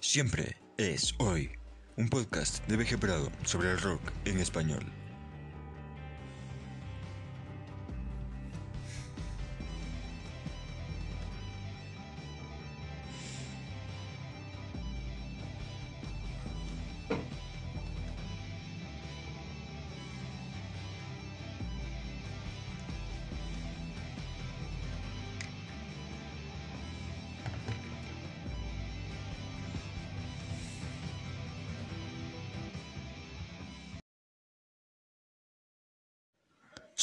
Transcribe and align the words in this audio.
Siempre 0.00 0.56
es 0.76 1.14
hoy. 1.18 1.50
Un 1.96 2.08
podcast 2.08 2.64
de 2.68 2.76
BG 2.76 3.00
Prado 3.00 3.32
sobre 3.44 3.72
el 3.72 3.80
rock 3.80 4.00
en 4.26 4.38
español. 4.38 4.97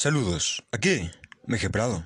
Saludos, 0.06 0.64
aquí, 0.72 1.10
BG 1.48 1.72
Prado. 1.72 2.06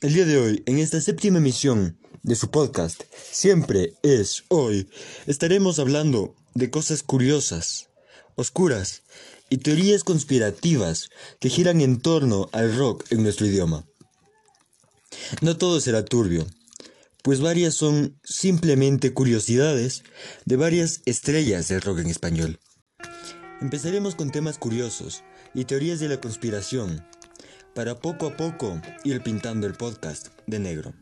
El 0.00 0.14
día 0.14 0.24
de 0.24 0.38
hoy, 0.38 0.62
en 0.66 0.78
esta 0.78 1.00
séptima 1.00 1.38
emisión 1.38 1.98
de 2.22 2.36
su 2.36 2.52
podcast, 2.52 3.02
Siempre 3.32 3.94
es 4.04 4.44
hoy, 4.46 4.88
estaremos 5.26 5.80
hablando 5.80 6.36
de 6.54 6.70
cosas 6.70 7.02
curiosas, 7.02 7.88
oscuras 8.36 9.02
y 9.48 9.56
teorías 9.56 10.04
conspirativas 10.04 11.08
que 11.40 11.48
giran 11.48 11.80
en 11.80 12.00
torno 12.00 12.48
al 12.52 12.76
rock 12.76 13.04
en 13.10 13.24
nuestro 13.24 13.46
idioma. 13.46 13.84
No 15.40 15.56
todo 15.56 15.80
será 15.80 16.04
turbio, 16.04 16.46
pues 17.24 17.40
varias 17.40 17.74
son 17.74 18.20
simplemente 18.22 19.12
curiosidades 19.12 20.04
de 20.44 20.54
varias 20.54 21.02
estrellas 21.06 21.66
del 21.66 21.80
rock 21.80 21.98
en 21.98 22.06
español. 22.06 22.60
Empezaremos 23.60 24.14
con 24.14 24.30
temas 24.30 24.58
curiosos 24.58 25.24
y 25.54 25.64
teorías 25.64 26.00
de 26.00 26.08
la 26.08 26.20
conspiración, 26.20 27.04
para 27.74 27.94
poco 27.96 28.26
a 28.26 28.36
poco 28.36 28.80
ir 29.04 29.22
pintando 29.22 29.66
el 29.66 29.74
podcast 29.74 30.28
de 30.46 30.58
negro. 30.58 30.92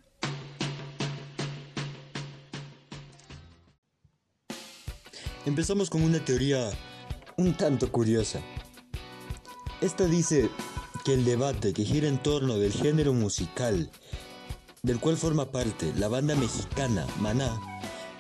Empezamos 5.46 5.88
con 5.88 6.02
una 6.02 6.22
teoría 6.24 6.70
un 7.36 7.54
tanto 7.56 7.90
curiosa. 7.90 8.40
Esta 9.80 10.06
dice 10.06 10.50
que 11.04 11.14
el 11.14 11.24
debate 11.24 11.72
que 11.72 11.84
gira 11.84 12.08
en 12.08 12.22
torno 12.22 12.58
del 12.58 12.72
género 12.72 13.12
musical, 13.12 13.90
del 14.82 15.00
cual 15.00 15.16
forma 15.16 15.50
parte 15.50 15.92
la 15.96 16.08
banda 16.08 16.34
mexicana 16.34 17.06
Maná, 17.20 17.58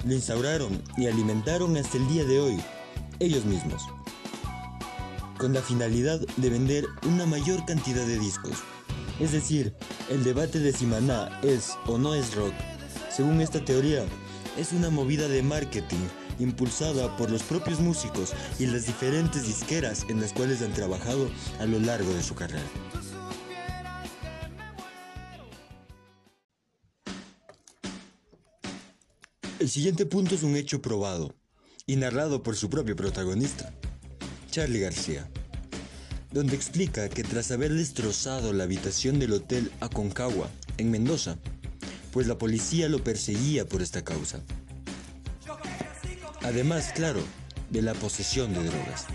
lo 0.04 0.14
instauraron 0.14 0.82
y 0.96 1.06
alimentaron 1.06 1.76
hasta 1.76 1.98
el 1.98 2.08
día 2.08 2.24
de 2.24 2.40
hoy 2.40 2.60
ellos 3.18 3.44
mismos, 3.44 3.82
con 5.38 5.54
la 5.54 5.62
finalidad 5.62 6.20
de 6.36 6.50
vender 6.50 6.84
una 7.06 7.24
mayor 7.24 7.64
cantidad 7.64 8.04
de 8.04 8.18
discos. 8.18 8.58
Es 9.20 9.32
decir, 9.32 9.74
el 10.10 10.24
debate 10.24 10.58
de 10.58 10.72
si 10.72 10.84
Maná 10.84 11.40
es 11.42 11.72
o 11.86 11.96
no 11.96 12.14
es 12.14 12.34
rock, 12.34 12.52
según 13.10 13.40
esta 13.40 13.64
teoría, 13.64 14.04
es 14.56 14.72
una 14.72 14.90
movida 14.90 15.28
de 15.28 15.42
marketing 15.42 16.06
impulsada 16.38 17.16
por 17.16 17.30
los 17.30 17.42
propios 17.42 17.80
músicos 17.80 18.32
y 18.58 18.66
las 18.66 18.86
diferentes 18.86 19.46
disqueras 19.46 20.04
en 20.08 20.20
las 20.20 20.32
cuales 20.32 20.62
han 20.62 20.72
trabajado 20.72 21.30
a 21.58 21.66
lo 21.66 21.80
largo 21.80 22.12
de 22.12 22.22
su 22.22 22.34
carrera. 22.34 22.62
El 29.58 29.68
siguiente 29.68 30.06
punto 30.06 30.36
es 30.36 30.44
un 30.44 30.54
hecho 30.54 30.80
probado 30.80 31.34
y 31.84 31.96
narrado 31.96 32.44
por 32.44 32.54
su 32.54 32.70
propio 32.70 32.94
protagonista, 32.94 33.74
Charlie 34.58 34.80
García, 34.80 35.24
donde 36.32 36.56
explica 36.56 37.08
que 37.08 37.22
tras 37.22 37.52
haber 37.52 37.72
destrozado 37.72 38.52
la 38.52 38.64
habitación 38.64 39.20
del 39.20 39.34
hotel 39.34 39.70
Aconcagua, 39.78 40.50
en 40.78 40.90
Mendoza, 40.90 41.36
pues 42.10 42.26
la 42.26 42.38
policía 42.38 42.88
lo 42.88 43.04
perseguía 43.04 43.64
por 43.64 43.82
esta 43.82 44.02
causa. 44.02 44.40
Además, 46.42 46.90
claro, 46.92 47.20
de 47.70 47.82
la 47.82 47.94
posesión 47.94 48.52
de 48.52 48.64
drogas. 48.64 49.06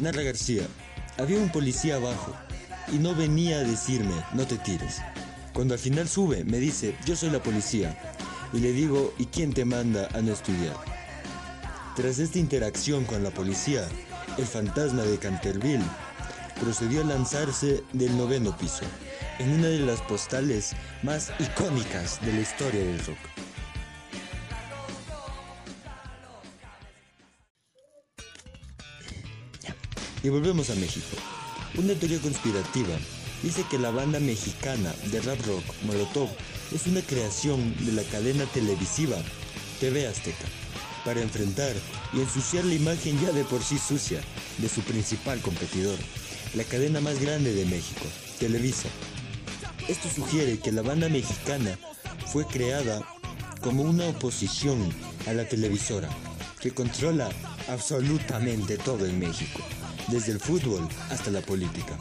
Narra 0.00 0.22
García, 0.22 0.66
había 1.16 1.38
un 1.38 1.52
policía 1.52 1.94
abajo 1.94 2.34
y 2.92 2.98
no 2.98 3.14
venía 3.14 3.60
a 3.60 3.62
decirme, 3.62 4.16
no 4.34 4.48
te 4.48 4.58
tires. 4.58 4.96
Cuando 5.52 5.74
al 5.74 5.80
final 5.80 6.08
sube, 6.08 6.42
me 6.42 6.58
dice, 6.58 6.96
yo 7.06 7.14
soy 7.14 7.30
la 7.30 7.40
policía. 7.40 7.96
Y 8.52 8.58
le 8.58 8.72
digo, 8.72 9.14
¿y 9.16 9.26
quién 9.26 9.52
te 9.52 9.64
manda 9.64 10.08
a 10.12 10.20
no 10.22 10.32
estudiar? 10.32 10.97
Tras 11.98 12.20
esta 12.20 12.38
interacción 12.38 13.04
con 13.04 13.24
la 13.24 13.30
policía, 13.30 13.84
el 14.36 14.46
fantasma 14.46 15.02
de 15.02 15.18
Canterville 15.18 15.82
procedió 16.60 17.00
a 17.00 17.04
lanzarse 17.04 17.82
del 17.92 18.16
noveno 18.16 18.56
piso, 18.56 18.84
en 19.40 19.50
una 19.54 19.66
de 19.66 19.80
las 19.80 20.00
postales 20.02 20.76
más 21.02 21.32
icónicas 21.40 22.24
de 22.24 22.34
la 22.34 22.40
historia 22.40 22.84
del 22.84 23.04
rock. 23.04 23.18
Y 30.22 30.28
volvemos 30.28 30.70
a 30.70 30.76
México. 30.76 31.16
Una 31.76 31.94
teoría 31.94 32.20
conspirativa 32.20 32.94
dice 33.42 33.64
que 33.68 33.76
la 33.76 33.90
banda 33.90 34.20
mexicana 34.20 34.94
de 35.10 35.20
rap 35.22 35.44
rock 35.48 35.64
Molotov 35.82 36.28
es 36.72 36.86
una 36.86 37.02
creación 37.02 37.74
de 37.84 37.90
la 37.90 38.04
cadena 38.04 38.44
televisiva 38.44 39.16
TV 39.80 40.06
Azteca 40.06 40.46
para 41.04 41.20
enfrentar 41.20 41.74
y 42.12 42.20
ensuciar 42.20 42.64
la 42.64 42.74
imagen 42.74 43.20
ya 43.20 43.32
de 43.32 43.44
por 43.44 43.62
sí 43.62 43.78
sucia 43.78 44.20
de 44.58 44.68
su 44.68 44.80
principal 44.82 45.40
competidor, 45.40 45.98
la 46.54 46.64
cadena 46.64 47.00
más 47.00 47.20
grande 47.20 47.54
de 47.54 47.64
México, 47.66 48.04
Televisa. 48.38 48.88
Esto 49.88 50.08
sugiere 50.14 50.58
que 50.58 50.72
la 50.72 50.82
banda 50.82 51.08
mexicana 51.08 51.78
fue 52.26 52.46
creada 52.46 53.02
como 53.60 53.82
una 53.82 54.06
oposición 54.06 54.92
a 55.26 55.32
la 55.32 55.48
televisora, 55.48 56.08
que 56.60 56.72
controla 56.72 57.30
absolutamente 57.68 58.76
todo 58.76 59.06
en 59.06 59.18
México, 59.18 59.60
desde 60.08 60.32
el 60.32 60.40
fútbol 60.40 60.86
hasta 61.10 61.30
la 61.30 61.40
política. 61.40 61.98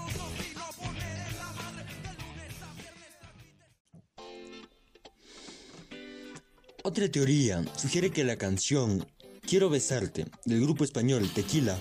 Otra 6.87 7.11
teoría 7.11 7.65
sugiere 7.75 8.11
que 8.11 8.23
la 8.23 8.37
canción 8.37 9.05
Quiero 9.45 9.69
besarte 9.69 10.25
del 10.45 10.61
grupo 10.61 10.85
español 10.85 11.29
Tequila 11.35 11.77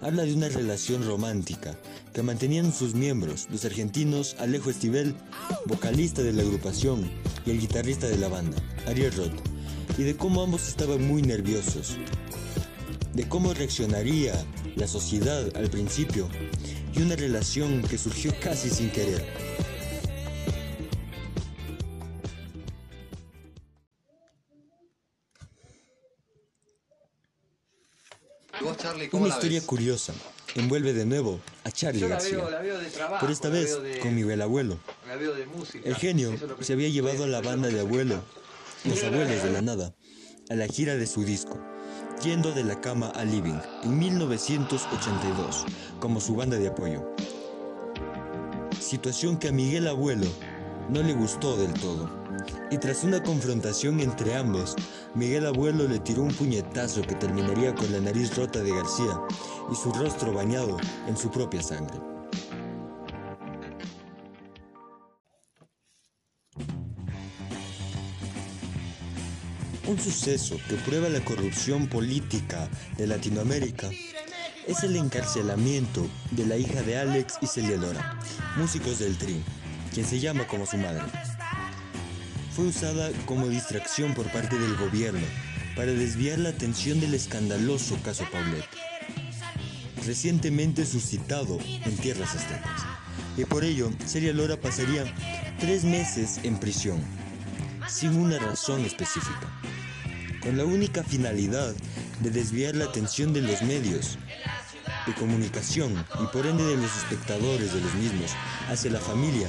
habla 0.00 0.22
de 0.22 0.32
una 0.32 0.48
relación 0.48 1.04
romántica 1.04 1.76
que 2.14 2.22
mantenían 2.22 2.72
sus 2.72 2.94
miembros, 2.94 3.48
los 3.50 3.64
argentinos 3.64 4.36
Alejo 4.38 4.70
Estivel, 4.70 5.16
vocalista 5.66 6.22
de 6.22 6.32
la 6.32 6.42
agrupación, 6.42 7.10
y 7.44 7.50
el 7.50 7.58
guitarrista 7.58 8.06
de 8.06 8.16
la 8.16 8.28
banda, 8.28 8.56
Ariel 8.86 9.12
Roth, 9.14 9.34
y 9.98 10.04
de 10.04 10.16
cómo 10.16 10.40
ambos 10.40 10.68
estaban 10.68 11.04
muy 11.04 11.22
nerviosos, 11.22 11.96
de 13.12 13.28
cómo 13.28 13.54
reaccionaría 13.54 14.34
la 14.76 14.86
sociedad 14.86 15.50
al 15.56 15.68
principio, 15.68 16.28
y 16.94 17.02
una 17.02 17.16
relación 17.16 17.82
que 17.82 17.98
surgió 17.98 18.32
casi 18.40 18.70
sin 18.70 18.90
querer. 18.90 19.73
Charlie, 28.94 29.08
cómo 29.10 29.24
Una 29.24 29.30
la 29.30 29.34
historia 29.38 29.58
ves? 29.58 29.66
curiosa 29.66 30.12
envuelve 30.54 30.92
de 30.92 31.04
nuevo 31.04 31.40
a 31.64 31.70
Charlie 31.72 32.00
Yo 32.00 32.08
la 32.08 32.14
García, 32.16 32.36
veo, 32.38 32.50
la 32.50 32.60
veo 32.60 32.78
de 32.78 32.86
trabajo. 32.90 33.16
pero 33.20 33.32
esta 33.32 33.48
la 33.48 33.54
vez 33.54 33.66
veo 33.72 33.80
de- 33.82 33.98
con 33.98 34.40
Abuelo. 34.42 34.78
La 35.08 35.16
veo 35.16 35.34
de 35.34 35.46
música. 35.46 35.88
El 35.88 35.96
genio 35.96 36.32
es 36.32 36.40
se 36.66 36.72
había 36.74 36.88
llevado 36.88 37.24
a 37.24 37.26
la 37.26 37.40
banda 37.40 37.68
de 37.68 37.80
abuelo, 37.80 38.22
los 38.84 39.02
abuelos 39.02 39.42
de 39.42 39.50
la 39.50 39.62
nada, 39.62 39.94
a 40.48 40.54
la 40.54 40.66
gira 40.68 40.94
de 40.94 41.06
su 41.08 41.24
disco, 41.24 41.58
yendo 42.22 42.52
de 42.52 42.62
la 42.62 42.80
cama 42.80 43.08
a 43.08 43.24
living 43.24 43.58
en 43.82 43.98
1982 43.98 45.64
como 45.98 46.20
su 46.20 46.36
banda 46.36 46.56
de 46.56 46.68
apoyo. 46.68 47.04
Situación 48.80 49.38
que 49.38 49.48
a 49.48 49.52
Miguel 49.52 49.88
Abuelo 49.88 50.26
no 50.88 51.02
le 51.02 51.14
gustó 51.14 51.56
del 51.56 51.72
todo. 51.74 52.23
Y 52.70 52.78
tras 52.78 53.04
una 53.04 53.22
confrontación 53.22 54.00
entre 54.00 54.34
ambos, 54.34 54.74
Miguel 55.14 55.46
Abuelo 55.46 55.86
le 55.86 55.98
tiró 55.98 56.22
un 56.22 56.32
puñetazo 56.34 57.02
que 57.02 57.14
terminaría 57.14 57.74
con 57.74 57.92
la 57.92 58.00
nariz 58.00 58.36
rota 58.36 58.62
de 58.62 58.74
García 58.74 59.20
y 59.70 59.74
su 59.74 59.92
rostro 59.92 60.32
bañado 60.32 60.76
en 61.06 61.16
su 61.16 61.30
propia 61.30 61.62
sangre. 61.62 61.98
Un 69.86 69.98
suceso 70.00 70.56
que 70.68 70.76
prueba 70.76 71.10
la 71.10 71.22
corrupción 71.24 71.86
política 71.88 72.68
de 72.96 73.06
Latinoamérica 73.06 73.90
es 74.66 74.82
el 74.82 74.96
encarcelamiento 74.96 76.08
de 76.30 76.46
la 76.46 76.56
hija 76.56 76.82
de 76.82 76.96
Alex 76.98 77.34
y 77.42 77.46
Celia 77.46 77.76
Lora, 77.76 78.18
músicos 78.56 78.98
del 78.98 79.16
Tri, 79.18 79.42
quien 79.92 80.06
se 80.06 80.18
llama 80.18 80.46
como 80.46 80.64
su 80.64 80.78
madre. 80.78 81.02
Fue 82.54 82.66
usada 82.66 83.10
como 83.26 83.48
distracción 83.48 84.14
por 84.14 84.30
parte 84.30 84.56
del 84.56 84.76
gobierno 84.76 85.26
para 85.74 85.90
desviar 85.90 86.38
la 86.38 86.50
atención 86.50 87.00
del 87.00 87.14
escandaloso 87.14 87.96
caso 88.04 88.24
Paulet, 88.30 88.64
recientemente 90.06 90.86
suscitado 90.86 91.58
en 91.66 91.96
tierras 91.96 92.36
aztecas. 92.36 92.86
Y 93.36 93.44
por 93.44 93.64
ello, 93.64 93.90
Celia 94.06 94.32
Lora 94.32 94.56
pasaría 94.56 95.04
tres 95.58 95.82
meses 95.82 96.38
en 96.44 96.60
prisión, 96.60 97.02
sin 97.88 98.14
una 98.16 98.38
razón 98.38 98.84
específica, 98.84 99.50
con 100.40 100.56
la 100.56 100.64
única 100.64 101.02
finalidad 101.02 101.74
de 102.20 102.30
desviar 102.30 102.76
la 102.76 102.84
atención 102.84 103.32
de 103.32 103.42
los 103.42 103.62
medios 103.62 104.16
de 105.08 105.14
comunicación 105.14 105.92
y 106.22 106.26
por 106.28 106.46
ende 106.46 106.64
de 106.64 106.76
los 106.76 106.96
espectadores 106.98 107.74
de 107.74 107.80
los 107.80 107.94
mismos 107.94 108.30
hacia 108.68 108.92
la 108.92 109.00
familia 109.00 109.48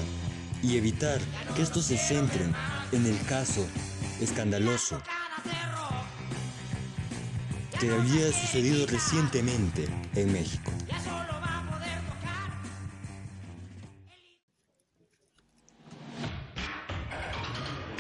y 0.64 0.78
evitar 0.78 1.20
que 1.56 1.62
estos 1.62 1.86
se 1.86 1.98
centren 1.98 2.52
en 2.92 3.06
el 3.06 3.20
caso 3.26 3.66
escandaloso 4.20 5.02
que 7.80 7.92
había 7.92 8.32
sucedido 8.32 8.86
recientemente 8.88 9.88
en 10.16 10.32
México. 10.32 10.72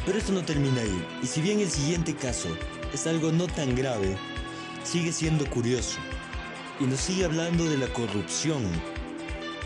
Pero 0.06 0.20
esto 0.20 0.32
no 0.32 0.46
termina 0.46 0.82
ahí, 0.82 1.08
y 1.24 1.28
si 1.28 1.42
bien 1.42 1.60
el 1.60 1.70
siguiente 1.70 2.16
caso 2.16 2.50
es 2.94 3.08
algo 3.08 3.32
no 3.32 3.48
tan 3.48 3.76
grave, 3.76 4.16
sigue 4.84 5.12
siendo 5.12 5.50
curioso 5.50 5.98
y 6.80 6.84
nos 6.84 7.00
sigue 7.00 7.26
hablando 7.26 7.66
de 7.66 7.78
la 7.78 7.88
corrupción 7.88 8.64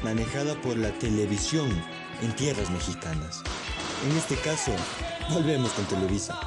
manejada 0.04 0.56
por 0.62 0.78
la 0.78 0.92
televisión 0.92 1.70
en 2.22 2.34
tierras 2.36 2.70
mexicanas. 2.72 3.44
En 4.06 4.16
este 4.16 4.38
caso, 4.38 4.72
volvemos 5.30 5.72
con 5.74 5.84
Televisa. 5.86 6.40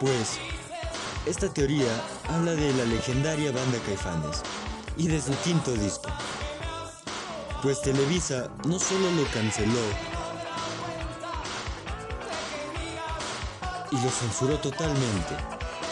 Pues, 0.00 0.38
esta 1.26 1.52
teoría 1.52 1.92
habla 2.28 2.52
de 2.52 2.72
la 2.72 2.84
legendaria 2.84 3.52
banda 3.52 3.78
Caifanes 3.86 4.42
y 4.96 5.06
de 5.06 5.20
su 5.20 5.32
quinto 5.44 5.72
disco. 5.74 6.10
Pues 7.62 7.80
Televisa 7.82 8.48
no 8.66 8.78
solo 8.78 9.10
lo 9.12 9.24
canceló 9.32 9.78
y 13.92 13.96
lo 13.96 14.10
censuró 14.10 14.58
totalmente, 14.58 15.36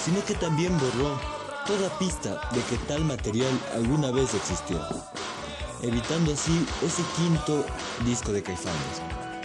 sino 0.05 0.25
que 0.25 0.35
también 0.35 0.77
borró 0.79 1.21
toda 1.67 1.97
pista 1.99 2.41
de 2.53 2.62
que 2.62 2.79
tal 2.89 3.05
material 3.05 3.53
alguna 3.75 4.11
vez 4.11 4.35
existió, 4.35 4.81
evitando 5.83 6.33
así 6.33 6.67
ese 6.85 7.03
quinto 7.17 7.65
disco 8.05 8.33
de 8.33 8.43
Caifanes, 8.43 9.03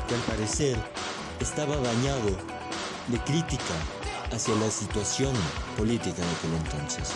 que 0.08 0.16
al 0.16 0.22
parecer 0.22 0.78
estaba 1.40 1.76
bañado 1.76 2.30
de 3.08 3.20
crítica 3.20 3.76
hacia 4.32 4.56
la 4.56 4.70
situación 4.72 5.34
política 5.78 6.18
de 6.18 6.32
aquel 6.32 6.54
entonces. 6.66 7.12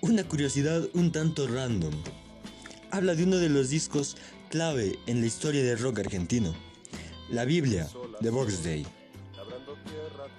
Una 0.00 0.24
curiosidad 0.24 0.88
un 0.94 1.12
tanto 1.12 1.46
random. 1.46 1.94
Habla 2.90 3.14
de 3.14 3.24
uno 3.24 3.36
de 3.36 3.48
los 3.48 3.68
discos 3.68 4.16
clave 4.48 4.98
en 5.06 5.20
la 5.20 5.26
historia 5.26 5.62
del 5.62 5.78
rock 5.78 6.00
argentino, 6.00 6.54
la 7.30 7.44
Biblia 7.44 7.88
de 8.20 8.30
Box 8.30 8.64
Day. 8.64 8.86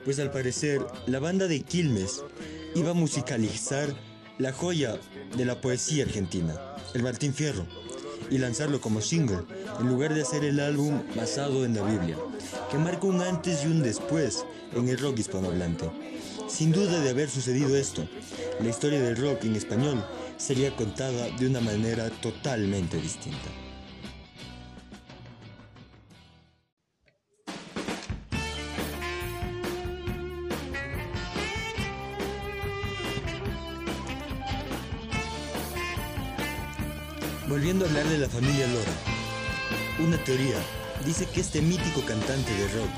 Pues 0.05 0.17
al 0.19 0.31
parecer, 0.31 0.85
la 1.07 1.19
banda 1.19 1.47
de 1.47 1.61
Quilmes 1.61 2.23
iba 2.73 2.91
a 2.91 2.93
musicalizar 2.93 3.89
la 4.37 4.53
joya 4.53 4.97
de 5.35 5.45
la 5.45 5.59
poesía 5.59 6.05
argentina, 6.05 6.55
el 6.93 7.03
Martín 7.03 7.33
Fierro, 7.33 7.65
y 8.29 8.37
lanzarlo 8.37 8.79
como 8.79 9.01
single, 9.01 9.39
en 9.79 9.87
lugar 9.87 10.13
de 10.13 10.21
hacer 10.21 10.45
el 10.45 10.59
álbum 10.61 11.01
basado 11.15 11.65
en 11.65 11.75
la 11.75 11.83
Biblia, 11.83 12.17
que 12.71 12.77
marca 12.77 13.07
un 13.07 13.21
antes 13.21 13.63
y 13.63 13.67
un 13.67 13.81
después 13.81 14.45
en 14.73 14.87
el 14.87 14.97
rock 14.99 15.19
hispanohablante. 15.19 15.89
Sin 16.47 16.71
duda 16.71 16.99
de 17.01 17.09
haber 17.09 17.29
sucedido 17.29 17.75
esto, 17.75 18.07
la 18.61 18.69
historia 18.69 19.01
del 19.01 19.17
rock 19.17 19.43
en 19.43 19.55
español 19.55 20.03
sería 20.37 20.75
contada 20.75 21.29
de 21.37 21.47
una 21.47 21.59
manera 21.59 22.09
totalmente 22.09 22.97
distinta. 22.97 23.68
Familia 38.29 38.67
Lora, 38.67 38.91
una 39.99 40.17
teoría 40.23 40.57
dice 41.05 41.25
que 41.25 41.41
este 41.41 41.61
mítico 41.61 42.01
cantante 42.05 42.53
de 42.53 42.67
rock 42.67 42.89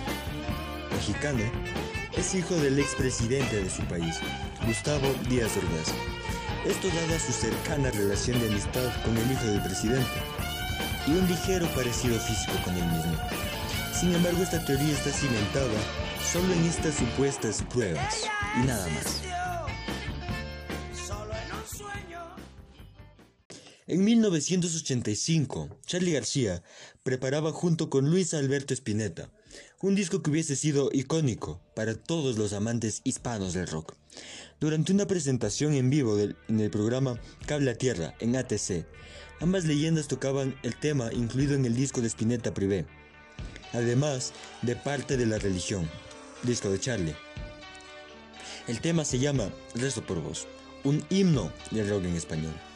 mexicano 0.92 1.44
es 2.18 2.36
hijo 2.36 2.56
del 2.56 2.80
expresidente 2.80 3.64
de 3.64 3.70
su 3.70 3.82
país, 3.84 4.18
Gustavo 4.66 5.08
Díaz 5.30 5.52
Ordaz. 5.58 5.94
Esto 6.66 6.90
dada 6.90 7.20
su 7.20 7.32
cercana 7.32 7.90
relación 7.92 8.40
de 8.42 8.48
amistad 8.48 8.92
con 9.04 9.18
el 9.18 9.32
hijo 9.32 9.46
del 9.46 9.64
presidente 9.64 10.20
y 11.08 11.12
un 11.12 11.28
ligero 11.28 11.66
parecido 11.76 12.20
físico 12.20 12.54
con 12.66 12.76
él 12.76 12.86
mismo. 12.86 13.18
Sin 13.98 14.14
embargo, 14.14 14.44
esta 14.44 14.64
teoría 14.66 14.94
está 14.94 15.12
cimentada 15.12 15.80
solo 16.32 16.54
en 16.54 16.66
estas 16.66 16.96
supuestas 16.96 17.64
pruebas 17.74 18.24
y 18.62 18.66
nada 18.68 18.88
más. 18.90 19.51
En 23.92 24.06
1985, 24.06 25.68
Charlie 25.86 26.14
García 26.14 26.64
preparaba 27.04 27.52
junto 27.52 27.90
con 27.90 28.10
Luis 28.10 28.34
Alberto 28.34 28.74
Spinetta 28.74 29.30
un 29.82 29.96
disco 29.96 30.24
que 30.24 30.30
hubiese 30.30 30.56
sido 30.56 30.90
icónico 30.94 31.60
para 31.76 31.96
todos 31.96 32.38
los 32.38 32.54
amantes 32.54 33.02
hispanos 33.04 33.52
del 33.52 33.68
rock. 33.68 33.96
Durante 34.62 34.94
una 34.94 35.08
presentación 35.08 35.74
en 35.74 35.90
vivo 35.90 36.18
en 36.18 36.60
el 36.62 36.72
programa 36.72 37.20
Cable 37.48 37.72
a 37.72 37.76
Tierra 37.76 38.16
en 38.22 38.38
ATC, 38.38 38.86
ambas 39.42 39.66
leyendas 39.66 40.08
tocaban 40.08 40.56
el 40.64 40.78
tema 40.78 41.12
incluido 41.12 41.56
en 41.56 41.66
el 41.66 41.76
disco 41.76 42.00
de 42.00 42.08
Spinetta 42.08 42.54
Privé, 42.54 42.86
además 43.74 44.32
de 44.62 44.78
parte 44.78 45.18
de 45.18 45.26
la 45.26 45.38
religión, 45.38 45.86
disco 46.44 46.70
de 46.70 46.80
Charlie. 46.80 47.16
El 48.70 48.80
tema 48.80 49.04
se 49.04 49.20
llama 49.20 49.52
Rezo 49.76 50.02
por 50.02 50.22
vos, 50.22 50.48
un 50.86 51.04
himno 51.10 51.52
del 51.72 51.90
rock 51.90 52.06
en 52.06 52.16
español. 52.16 52.71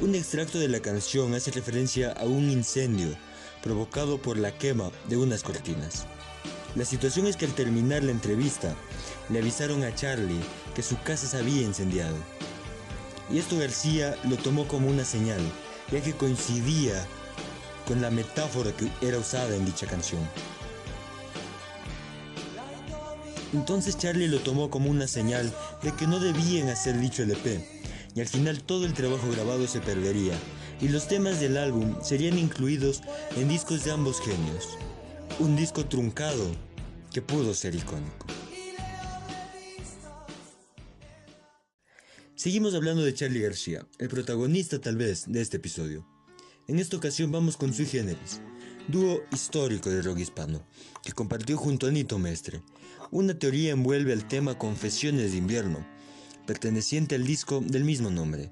Un 0.00 0.16
extracto 0.16 0.58
de 0.58 0.66
la 0.68 0.80
canción 0.80 1.34
hace 1.34 1.52
referencia 1.52 2.10
a 2.10 2.24
un 2.24 2.50
incendio 2.50 3.16
provocado 3.62 4.20
por 4.20 4.36
la 4.36 4.50
quema 4.58 4.90
de 5.08 5.16
unas 5.16 5.44
cortinas. 5.44 6.04
La 6.74 6.84
situación 6.84 7.28
es 7.28 7.36
que 7.36 7.46
al 7.46 7.54
terminar 7.54 8.02
la 8.02 8.10
entrevista, 8.10 8.74
le 9.30 9.38
avisaron 9.38 9.84
a 9.84 9.94
Charlie 9.94 10.40
que 10.74 10.82
su 10.82 11.00
casa 11.02 11.28
se 11.28 11.38
había 11.38 11.62
incendiado. 11.62 12.16
Y 13.30 13.38
esto 13.38 13.56
García 13.56 14.18
lo 14.28 14.36
tomó 14.36 14.66
como 14.66 14.88
una 14.88 15.04
señal, 15.04 15.40
ya 15.92 16.02
que 16.02 16.12
coincidía 16.12 17.06
con 17.86 18.02
la 18.02 18.10
metáfora 18.10 18.72
que 18.72 18.90
era 19.00 19.18
usada 19.18 19.54
en 19.54 19.64
dicha 19.64 19.86
canción. 19.86 20.28
Entonces 23.52 23.96
Charlie 23.96 24.26
lo 24.26 24.40
tomó 24.40 24.70
como 24.70 24.90
una 24.90 25.06
señal 25.06 25.54
de 25.82 25.92
que 25.92 26.08
no 26.08 26.18
debían 26.18 26.68
hacer 26.68 26.98
dicho 26.98 27.22
LP, 27.22 27.73
y 28.14 28.20
al 28.20 28.28
final 28.28 28.62
todo 28.62 28.86
el 28.86 28.94
trabajo 28.94 29.30
grabado 29.30 29.66
se 29.66 29.80
perdería, 29.80 30.34
y 30.80 30.88
los 30.88 31.08
temas 31.08 31.40
del 31.40 31.56
álbum 31.56 31.96
serían 32.02 32.38
incluidos 32.38 33.02
en 33.36 33.48
discos 33.48 33.84
de 33.84 33.92
ambos 33.92 34.20
genios. 34.20 34.78
Un 35.40 35.56
disco 35.56 35.84
truncado 35.86 36.54
que 37.12 37.22
pudo 37.22 37.54
ser 37.54 37.74
icónico. 37.74 38.26
Seguimos 42.34 42.74
hablando 42.74 43.02
de 43.02 43.14
Charlie 43.14 43.40
García, 43.40 43.86
el 43.98 44.08
protagonista 44.08 44.80
tal 44.80 44.96
vez 44.96 45.24
de 45.26 45.40
este 45.40 45.56
episodio. 45.56 46.06
En 46.68 46.78
esta 46.78 46.96
ocasión 46.96 47.32
vamos 47.32 47.56
con 47.56 47.72
Sui 47.72 47.86
Generis, 47.86 48.40
dúo 48.88 49.22
histórico 49.32 49.90
de 49.90 50.02
rock 50.02 50.18
hispano, 50.18 50.66
que 51.02 51.12
compartió 51.12 51.56
junto 51.56 51.86
a 51.86 51.90
Nito 51.90 52.18
Mestre. 52.18 52.62
Una 53.10 53.38
teoría 53.38 53.72
envuelve 53.72 54.12
al 54.12 54.28
tema 54.28 54.58
Confesiones 54.58 55.32
de 55.32 55.38
invierno, 55.38 55.86
perteneciente 56.46 57.14
al 57.14 57.24
disco 57.24 57.60
del 57.60 57.84
mismo 57.84 58.10
nombre. 58.10 58.50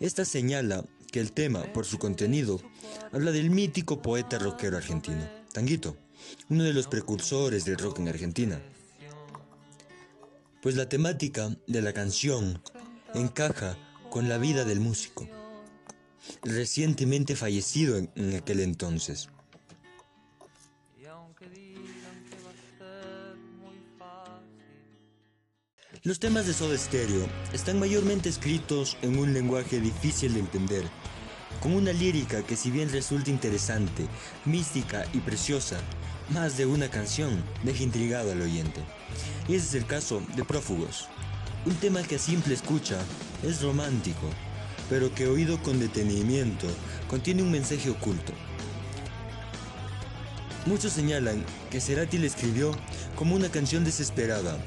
Esta 0.00 0.24
señala 0.24 0.84
que 1.10 1.20
el 1.20 1.32
tema, 1.32 1.62
por 1.72 1.86
su 1.86 1.98
contenido, 1.98 2.60
habla 3.12 3.32
del 3.32 3.50
mítico 3.50 4.02
poeta 4.02 4.38
rockero 4.38 4.76
argentino, 4.76 5.28
Tanguito, 5.52 5.96
uno 6.48 6.64
de 6.64 6.72
los 6.72 6.86
precursores 6.86 7.64
del 7.64 7.78
rock 7.78 8.00
en 8.00 8.08
Argentina. 8.08 8.60
Pues 10.62 10.76
la 10.76 10.88
temática 10.88 11.56
de 11.66 11.82
la 11.82 11.92
canción 11.92 12.62
encaja 13.14 13.78
con 14.10 14.28
la 14.28 14.38
vida 14.38 14.64
del 14.64 14.80
músico, 14.80 15.28
recientemente 16.42 17.36
fallecido 17.36 17.96
en, 17.96 18.34
aquel 18.34 18.60
entonces. 18.60 19.28
Los 26.02 26.18
temas 26.18 26.46
de 26.46 26.52
Soda 26.52 26.76
Stereo 26.76 27.26
están 27.52 27.78
mayormente 27.78 28.28
escritos 28.28 28.96
en 29.02 29.18
un 29.18 29.32
lenguaje 29.32 29.80
difícil 29.80 30.34
de 30.34 30.40
entender 30.40 30.84
con 31.60 31.72
una 31.72 31.92
lírica 31.92 32.42
que 32.42 32.56
si 32.56 32.70
bien 32.70 32.90
resulta 32.92 33.30
interesante, 33.30 34.06
mística 34.44 35.06
y 35.14 35.18
preciosa, 35.18 35.78
más 36.30 36.56
de 36.58 36.66
una 36.66 36.90
canción 36.90 37.42
deja 37.64 37.82
intrigado 37.82 38.30
al 38.32 38.42
oyente. 38.42 38.80
Y 39.48 39.54
ese 39.54 39.66
es 39.66 39.74
el 39.74 39.86
caso 39.86 40.22
de 40.36 40.44
Prófugos, 40.44 41.08
un 41.64 41.74
tema 41.76 42.02
que 42.02 42.16
a 42.16 42.18
simple 42.18 42.54
escucha 42.54 42.98
es 43.42 43.62
romántico, 43.62 44.28
pero 44.90 45.14
que 45.14 45.26
oído 45.26 45.62
con 45.62 45.80
detenimiento 45.80 46.66
contiene 47.08 47.42
un 47.42 47.50
mensaje 47.50 47.90
oculto. 47.90 48.32
Muchos 50.66 50.92
señalan 50.92 51.44
que 51.70 51.80
Cerati 51.80 52.18
le 52.18 52.26
escribió 52.26 52.72
como 53.16 53.34
una 53.34 53.48
canción 53.48 53.84
desesperada, 53.84 54.58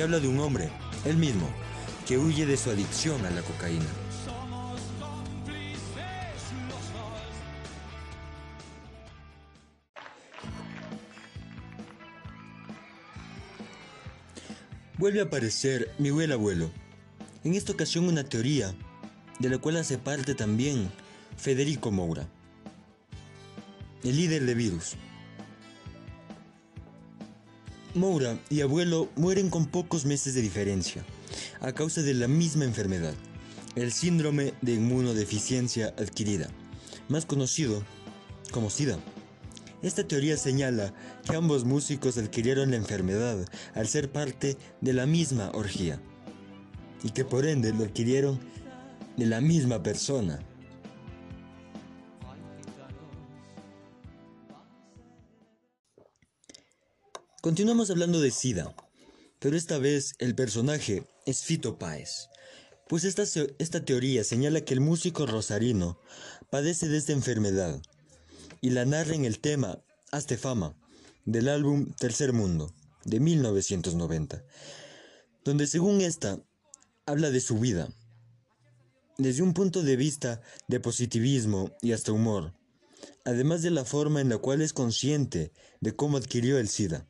que 0.00 0.04
habla 0.04 0.18
de 0.18 0.28
un 0.28 0.40
hombre, 0.40 0.70
él 1.04 1.18
mismo, 1.18 1.46
que 2.08 2.16
huye 2.16 2.46
de 2.46 2.56
su 2.56 2.70
adicción 2.70 3.22
a 3.26 3.30
la 3.30 3.42
cocaína. 3.42 3.84
Vuelve 14.96 15.20
a 15.20 15.24
aparecer 15.24 15.94
Miguel 15.98 16.32
Abuelo. 16.32 16.70
En 17.44 17.52
esta 17.52 17.72
ocasión 17.72 18.08
una 18.08 18.24
teoría, 18.24 18.74
de 19.38 19.50
la 19.50 19.58
cual 19.58 19.76
hace 19.76 19.98
parte 19.98 20.34
también 20.34 20.90
Federico 21.36 21.90
Moura, 21.90 22.26
el 24.02 24.16
líder 24.16 24.46
de 24.46 24.54
Virus. 24.54 24.96
Moura 27.94 28.38
y 28.48 28.60
Abuelo 28.60 29.08
mueren 29.16 29.50
con 29.50 29.66
pocos 29.66 30.04
meses 30.04 30.34
de 30.34 30.42
diferencia, 30.42 31.04
a 31.60 31.72
causa 31.72 32.02
de 32.02 32.14
la 32.14 32.28
misma 32.28 32.64
enfermedad, 32.64 33.14
el 33.74 33.92
síndrome 33.92 34.54
de 34.62 34.74
inmunodeficiencia 34.74 35.88
adquirida, 35.98 36.48
más 37.08 37.26
conocido 37.26 37.82
como 38.52 38.70
SIDA. 38.70 38.98
Esta 39.82 40.06
teoría 40.06 40.36
señala 40.36 40.94
que 41.24 41.34
ambos 41.34 41.64
músicos 41.64 42.16
adquirieron 42.16 42.70
la 42.70 42.76
enfermedad 42.76 43.44
al 43.74 43.88
ser 43.88 44.12
parte 44.12 44.56
de 44.80 44.92
la 44.92 45.06
misma 45.06 45.50
orgía 45.52 46.00
y 47.02 47.10
que 47.10 47.24
por 47.24 47.44
ende 47.44 47.72
lo 47.72 47.84
adquirieron 47.84 48.38
de 49.16 49.26
la 49.26 49.40
misma 49.40 49.82
persona. 49.82 50.38
Continuamos 57.40 57.88
hablando 57.88 58.20
de 58.20 58.30
SIDA, 58.30 58.74
pero 59.38 59.56
esta 59.56 59.78
vez 59.78 60.12
el 60.18 60.34
personaje 60.34 61.04
es 61.24 61.42
Fito 61.42 61.78
Páez, 61.78 62.28
pues 62.86 63.04
esta, 63.04 63.22
esta 63.58 63.82
teoría 63.82 64.24
señala 64.24 64.60
que 64.60 64.74
el 64.74 64.82
músico 64.82 65.24
rosarino 65.24 65.98
padece 66.50 66.86
de 66.88 66.98
esta 66.98 67.12
enfermedad 67.12 67.80
y 68.60 68.68
la 68.68 68.84
narra 68.84 69.14
en 69.14 69.24
el 69.24 69.38
tema 69.38 69.82
Hazte 70.12 70.36
fama 70.36 70.76
del 71.24 71.48
álbum 71.48 71.90
Tercer 71.98 72.34
Mundo 72.34 72.74
de 73.06 73.20
1990, 73.20 74.44
donde 75.42 75.66
según 75.66 76.02
esta 76.02 76.38
habla 77.06 77.30
de 77.30 77.40
su 77.40 77.58
vida, 77.58 77.88
desde 79.16 79.42
un 79.42 79.54
punto 79.54 79.82
de 79.82 79.96
vista 79.96 80.42
de 80.68 80.78
positivismo 80.78 81.74
y 81.80 81.92
hasta 81.92 82.12
humor, 82.12 82.52
además 83.24 83.62
de 83.62 83.70
la 83.70 83.86
forma 83.86 84.20
en 84.20 84.28
la 84.28 84.36
cual 84.36 84.60
es 84.60 84.74
consciente 84.74 85.52
de 85.80 85.96
cómo 85.96 86.18
adquirió 86.18 86.58
el 86.58 86.68
SIDA, 86.68 87.06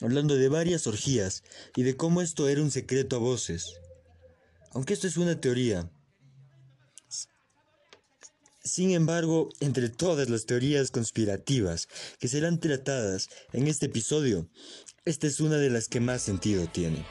hablando 0.00 0.36
de 0.36 0.48
varias 0.48 0.86
orgías 0.86 1.42
y 1.76 1.82
de 1.82 1.96
cómo 1.96 2.22
esto 2.22 2.48
era 2.48 2.62
un 2.62 2.70
secreto 2.70 3.16
a 3.16 3.18
voces. 3.18 3.74
Aunque 4.72 4.94
esto 4.94 5.06
es 5.06 5.16
una 5.16 5.40
teoría, 5.40 5.90
sin 8.62 8.90
embargo, 8.90 9.48
entre 9.60 9.88
todas 9.88 10.28
las 10.28 10.44
teorías 10.44 10.90
conspirativas 10.90 11.88
que 12.18 12.28
serán 12.28 12.60
tratadas 12.60 13.28
en 13.52 13.66
este 13.68 13.86
episodio, 13.86 14.48
esta 15.04 15.26
es 15.26 15.40
una 15.40 15.56
de 15.56 15.70
las 15.70 15.88
que 15.88 15.98
más 16.00 16.22
sentido 16.22 16.66
tiene. 16.66 17.04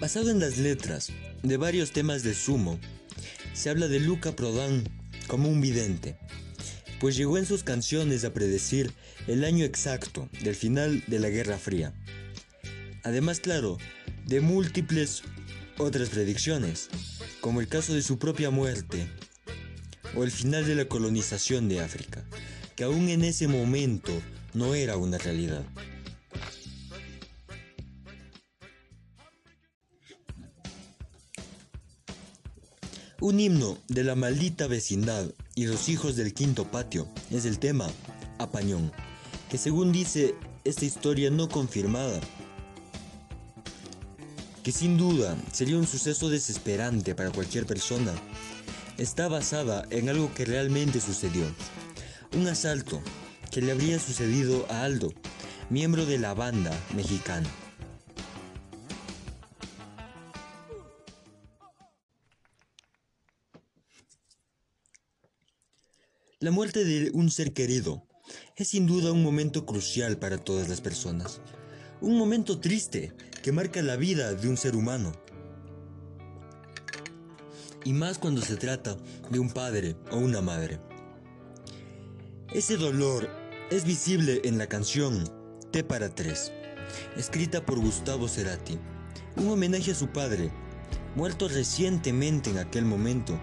Basado 0.00 0.30
en 0.30 0.38
las 0.38 0.58
letras 0.58 1.10
de 1.42 1.56
varios 1.56 1.90
temas 1.90 2.22
de 2.22 2.32
Sumo, 2.32 2.78
se 3.58 3.70
habla 3.70 3.88
de 3.88 3.98
Luca 3.98 4.36
Prodan 4.36 4.84
como 5.26 5.48
un 5.48 5.60
vidente, 5.60 6.16
pues 7.00 7.16
llegó 7.16 7.38
en 7.38 7.44
sus 7.44 7.64
canciones 7.64 8.24
a 8.24 8.32
predecir 8.32 8.92
el 9.26 9.42
año 9.42 9.64
exacto 9.64 10.28
del 10.44 10.54
final 10.54 11.02
de 11.08 11.18
la 11.18 11.28
Guerra 11.28 11.58
Fría. 11.58 11.92
Además, 13.02 13.40
claro, 13.40 13.76
de 14.26 14.40
múltiples 14.40 15.22
otras 15.76 16.10
predicciones, 16.10 16.88
como 17.40 17.60
el 17.60 17.66
caso 17.66 17.94
de 17.94 18.02
su 18.02 18.20
propia 18.20 18.50
muerte 18.50 19.08
o 20.14 20.22
el 20.22 20.30
final 20.30 20.64
de 20.64 20.76
la 20.76 20.84
colonización 20.84 21.68
de 21.68 21.80
África, 21.80 22.24
que 22.76 22.84
aún 22.84 23.08
en 23.08 23.24
ese 23.24 23.48
momento 23.48 24.12
no 24.54 24.76
era 24.76 24.96
una 24.96 25.18
realidad. 25.18 25.64
Un 33.20 33.40
himno 33.40 33.76
de 33.88 34.04
la 34.04 34.14
maldita 34.14 34.68
vecindad 34.68 35.26
y 35.56 35.66
los 35.66 35.88
hijos 35.88 36.14
del 36.14 36.34
quinto 36.34 36.70
patio 36.70 37.08
es 37.32 37.46
el 37.46 37.58
tema 37.58 37.88
Apañón, 38.38 38.92
que 39.50 39.58
según 39.58 39.90
dice 39.90 40.36
esta 40.62 40.84
historia 40.84 41.28
no 41.28 41.48
confirmada, 41.48 42.20
que 44.62 44.70
sin 44.70 44.96
duda 44.96 45.36
sería 45.50 45.78
un 45.78 45.86
suceso 45.88 46.30
desesperante 46.30 47.16
para 47.16 47.32
cualquier 47.32 47.66
persona, 47.66 48.12
está 48.98 49.26
basada 49.26 49.84
en 49.90 50.08
algo 50.08 50.32
que 50.32 50.44
realmente 50.44 51.00
sucedió. 51.00 51.44
Un 52.36 52.46
asalto 52.46 53.02
que 53.50 53.60
le 53.62 53.72
habría 53.72 53.98
sucedido 53.98 54.64
a 54.70 54.84
Aldo, 54.84 55.12
miembro 55.70 56.06
de 56.06 56.18
la 56.18 56.34
banda 56.34 56.70
mexicana. 56.94 57.48
La 66.40 66.52
muerte 66.52 66.84
de 66.84 67.10
un 67.14 67.32
ser 67.32 67.52
querido 67.52 68.06
es 68.54 68.68
sin 68.68 68.86
duda 68.86 69.10
un 69.10 69.24
momento 69.24 69.66
crucial 69.66 70.20
para 70.20 70.38
todas 70.38 70.68
las 70.68 70.80
personas. 70.80 71.40
Un 72.00 72.16
momento 72.16 72.60
triste 72.60 73.12
que 73.42 73.50
marca 73.50 73.82
la 73.82 73.96
vida 73.96 74.32
de 74.34 74.48
un 74.48 74.56
ser 74.56 74.76
humano. 74.76 75.10
Y 77.84 77.92
más 77.92 78.18
cuando 78.18 78.40
se 78.40 78.54
trata 78.54 78.96
de 79.32 79.40
un 79.40 79.50
padre 79.50 79.96
o 80.12 80.18
una 80.18 80.40
madre. 80.40 80.78
Ese 82.54 82.76
dolor 82.76 83.28
es 83.72 83.82
visible 83.82 84.40
en 84.44 84.58
la 84.58 84.68
canción 84.68 85.28
T 85.72 85.82
para 85.82 86.14
tres, 86.14 86.52
escrita 87.16 87.66
por 87.66 87.80
Gustavo 87.80 88.28
Cerati, 88.28 88.78
un 89.34 89.48
homenaje 89.48 89.90
a 89.90 89.96
su 89.96 90.06
padre, 90.12 90.52
muerto 91.16 91.48
recientemente 91.48 92.50
en 92.50 92.58
aquel 92.58 92.84
momento, 92.84 93.36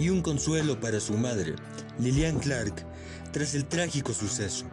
y 0.00 0.08
un 0.08 0.22
consuelo 0.22 0.80
para 0.80 0.98
su 0.98 1.12
madre, 1.12 1.54
Lilian 1.98 2.38
Clark, 2.38 2.86
tras 3.32 3.54
el 3.54 3.66
trágico 3.66 4.14
suceso. 4.14 4.64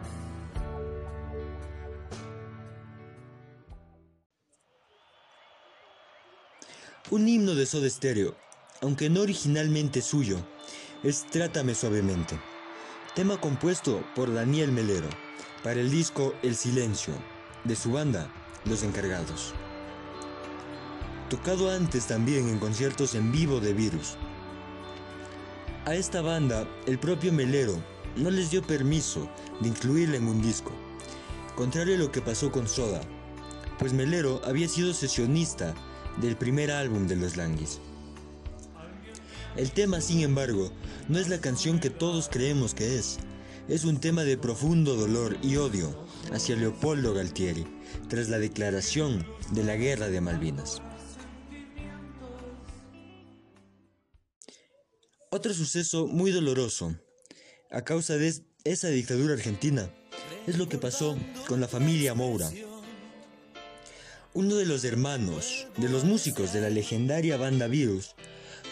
Un 7.10 7.28
himno 7.28 7.54
de 7.54 7.66
Soda 7.66 7.88
Stereo, 7.88 8.34
aunque 8.80 9.10
no 9.10 9.20
originalmente 9.20 10.00
suyo, 10.00 10.38
es 11.02 11.26
Trátame 11.26 11.74
Suavemente, 11.74 12.40
tema 13.14 13.38
compuesto 13.38 14.02
por 14.14 14.32
Daniel 14.32 14.72
Melero 14.72 15.08
para 15.62 15.80
el 15.80 15.90
disco 15.90 16.34
El 16.42 16.56
Silencio, 16.56 17.12
de 17.64 17.76
su 17.76 17.92
banda 17.92 18.32
Los 18.64 18.82
Encargados. 18.82 19.52
Tocado 21.28 21.70
antes 21.70 22.06
también 22.06 22.48
en 22.48 22.58
conciertos 22.58 23.14
en 23.14 23.30
vivo 23.30 23.60
de 23.60 23.74
Virus. 23.74 24.16
A 25.88 25.94
esta 25.94 26.20
banda, 26.20 26.68
el 26.84 26.98
propio 26.98 27.32
Melero 27.32 27.82
no 28.14 28.30
les 28.30 28.50
dio 28.50 28.60
permiso 28.60 29.26
de 29.62 29.68
incluirla 29.68 30.18
en 30.18 30.28
un 30.28 30.42
disco, 30.42 30.70
contrario 31.56 31.94
a 31.94 31.98
lo 31.98 32.12
que 32.12 32.20
pasó 32.20 32.52
con 32.52 32.68
Soda, 32.68 33.00
pues 33.78 33.94
Melero 33.94 34.42
había 34.44 34.68
sido 34.68 34.92
sesionista 34.92 35.74
del 36.20 36.36
primer 36.36 36.70
álbum 36.70 37.06
de 37.06 37.16
los 37.16 37.38
Languis. 37.38 37.80
El 39.56 39.72
tema, 39.72 40.02
sin 40.02 40.20
embargo, 40.20 40.70
no 41.08 41.18
es 41.18 41.30
la 41.30 41.40
canción 41.40 41.78
que 41.78 41.88
todos 41.88 42.28
creemos 42.28 42.74
que 42.74 42.98
es. 42.98 43.16
Es 43.66 43.86
un 43.86 43.98
tema 43.98 44.24
de 44.24 44.36
profundo 44.36 44.94
dolor 44.94 45.38
y 45.40 45.56
odio 45.56 46.04
hacia 46.34 46.54
Leopoldo 46.56 47.14
Galtieri 47.14 47.66
tras 48.10 48.28
la 48.28 48.38
declaración 48.38 49.26
de 49.52 49.64
la 49.64 49.76
Guerra 49.76 50.08
de 50.08 50.20
Malvinas. 50.20 50.82
Otro 55.30 55.52
suceso 55.52 56.06
muy 56.06 56.30
doloroso 56.30 56.96
a 57.70 57.82
causa 57.82 58.16
de 58.16 58.32
esa 58.64 58.88
dictadura 58.88 59.34
argentina 59.34 59.90
es 60.46 60.56
lo 60.56 60.70
que 60.70 60.78
pasó 60.78 61.18
con 61.46 61.60
la 61.60 61.68
familia 61.68 62.14
Moura, 62.14 62.50
Uno 64.32 64.54
de 64.56 64.64
los 64.64 64.84
hermanos 64.84 65.66
de 65.76 65.90
los 65.90 66.04
músicos 66.04 66.54
de 66.54 66.62
la 66.62 66.70
legendaria 66.70 67.36
banda 67.36 67.66
Virus 67.66 68.14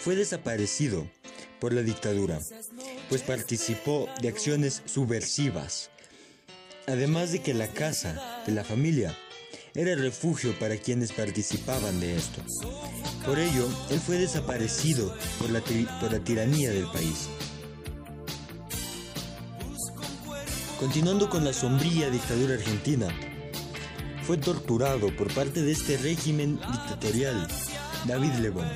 fue 0.00 0.16
desaparecido 0.16 1.06
por 1.60 1.74
la 1.74 1.82
dictadura, 1.82 2.40
pues 3.10 3.20
participó 3.20 4.08
de 4.22 4.28
acciones 4.28 4.82
subversivas. 4.86 5.90
Además 6.86 7.32
de 7.32 7.42
que 7.42 7.52
la 7.52 7.68
casa 7.68 8.42
de 8.46 8.52
la 8.52 8.64
familia 8.64 9.14
era 9.76 9.94
refugio 9.94 10.58
para 10.58 10.76
quienes 10.76 11.12
participaban 11.12 12.00
de 12.00 12.16
esto. 12.16 12.40
Por 13.24 13.38
ello, 13.38 13.68
él 13.90 14.00
fue 14.00 14.16
desaparecido 14.18 15.14
por 15.38 15.50
la, 15.50 15.60
por 16.00 16.12
la 16.12 16.18
tiranía 16.20 16.70
del 16.70 16.86
país. 16.86 17.28
Continuando 20.80 21.28
con 21.28 21.44
la 21.44 21.52
sombría 21.52 22.10
dictadura 22.10 22.54
argentina, 22.54 23.08
fue 24.26 24.38
torturado 24.38 25.14
por 25.14 25.32
parte 25.32 25.62
de 25.62 25.72
este 25.72 25.96
régimen 25.98 26.58
dictatorial 26.70 27.46
David 28.06 28.32
Lebón, 28.40 28.68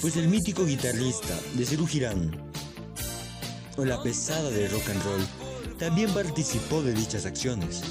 pues 0.00 0.16
el 0.16 0.28
mítico 0.28 0.64
guitarrista 0.64 1.38
de 1.54 1.64
Cerú 1.64 1.86
Girán 1.86 2.50
o 3.76 3.84
la 3.84 4.02
pesada 4.02 4.50
de 4.50 4.68
rock 4.68 4.90
and 4.90 5.02
roll 5.04 5.26
también 5.78 6.12
participó 6.12 6.82
de 6.82 6.92
dichas 6.92 7.24
acciones. 7.24 7.82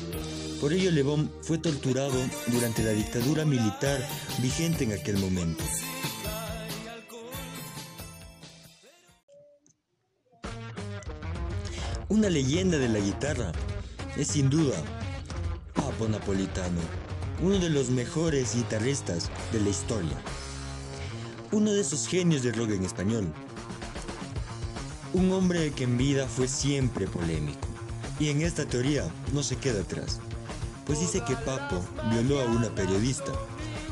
Por 0.59 0.73
ello 0.73 0.91
Lebón 0.91 1.31
fue 1.41 1.57
torturado 1.57 2.19
durante 2.47 2.83
la 2.83 2.91
dictadura 2.91 3.45
militar 3.45 4.05
vigente 4.41 4.83
en 4.83 4.91
aquel 4.91 5.17
momento. 5.17 5.63
Una 12.09 12.29
leyenda 12.29 12.77
de 12.77 12.89
la 12.89 12.99
guitarra 12.99 13.53
es 14.17 14.27
sin 14.27 14.49
duda 14.49 14.75
Papo 15.75 16.09
Napolitano, 16.09 16.81
uno 17.41 17.57
de 17.57 17.69
los 17.69 17.89
mejores 17.89 18.55
guitarristas 18.55 19.29
de 19.53 19.61
la 19.61 19.69
historia. 19.69 20.17
Uno 21.53 21.71
de 21.71 21.79
esos 21.79 22.05
genios 22.05 22.43
del 22.43 22.55
rock 22.55 22.71
en 22.71 22.83
español. 22.83 23.33
Un 25.13 25.31
hombre 25.31 25.71
que 25.71 25.85
en 25.85 25.97
vida 25.97 26.27
fue 26.27 26.49
siempre 26.49 27.07
polémico. 27.07 27.67
Y 28.19 28.27
en 28.27 28.41
esta 28.41 28.65
teoría 28.65 29.09
no 29.33 29.41
se 29.41 29.55
queda 29.55 29.81
atrás, 29.81 30.19
pues 30.89 31.01
dice 31.01 31.21
que 31.23 31.35
Papo 31.35 31.85
violó 32.09 32.41
a 32.41 32.45
una 32.45 32.73
periodista 32.73 33.31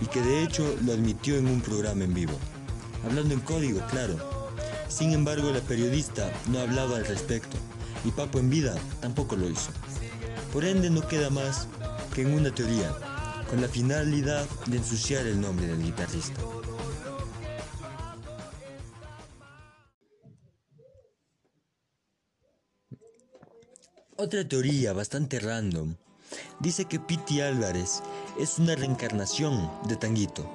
y 0.01 0.07
que 0.07 0.19
de 0.19 0.41
hecho 0.41 0.75
lo 0.83 0.93
admitió 0.93 1.37
en 1.37 1.45
un 1.45 1.61
programa 1.61 2.05
en 2.05 2.15
vivo, 2.15 2.33
hablando 3.05 3.35
en 3.35 3.39
código, 3.41 3.81
claro. 3.91 4.17
Sin 4.89 5.13
embargo, 5.13 5.51
la 5.51 5.59
periodista 5.59 6.31
no 6.47 6.57
hablaba 6.57 6.97
al 6.97 7.05
respecto 7.05 7.55
y 8.03 8.09
Papo 8.09 8.39
en 8.39 8.49
vida 8.49 8.75
tampoco 8.99 9.35
lo 9.35 9.47
hizo. 9.47 9.69
Por 10.51 10.65
ende 10.65 10.89
no 10.89 11.07
queda 11.07 11.29
más 11.29 11.67
que 12.15 12.23
en 12.23 12.33
una 12.33 12.49
teoría, 12.49 12.91
con 13.47 13.61
la 13.61 13.67
finalidad 13.67 14.47
de 14.65 14.77
ensuciar 14.77 15.27
el 15.27 15.39
nombre 15.39 15.67
del 15.67 15.83
guitarrista. 15.83 16.41
Otra 24.15 24.47
teoría 24.47 24.93
bastante 24.93 25.39
random 25.39 25.93
dice 26.59 26.85
que 26.85 26.99
Piti 26.99 27.41
Álvarez 27.41 28.01
es 28.39 28.59
una 28.59 28.75
reencarnación 28.75 29.69
de 29.87 29.95
Tanguito, 29.95 30.49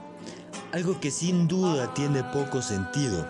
algo 0.72 1.00
que 1.00 1.10
sin 1.10 1.48
duda 1.48 1.92
tiene 1.94 2.24
poco 2.24 2.62
sentido, 2.62 3.26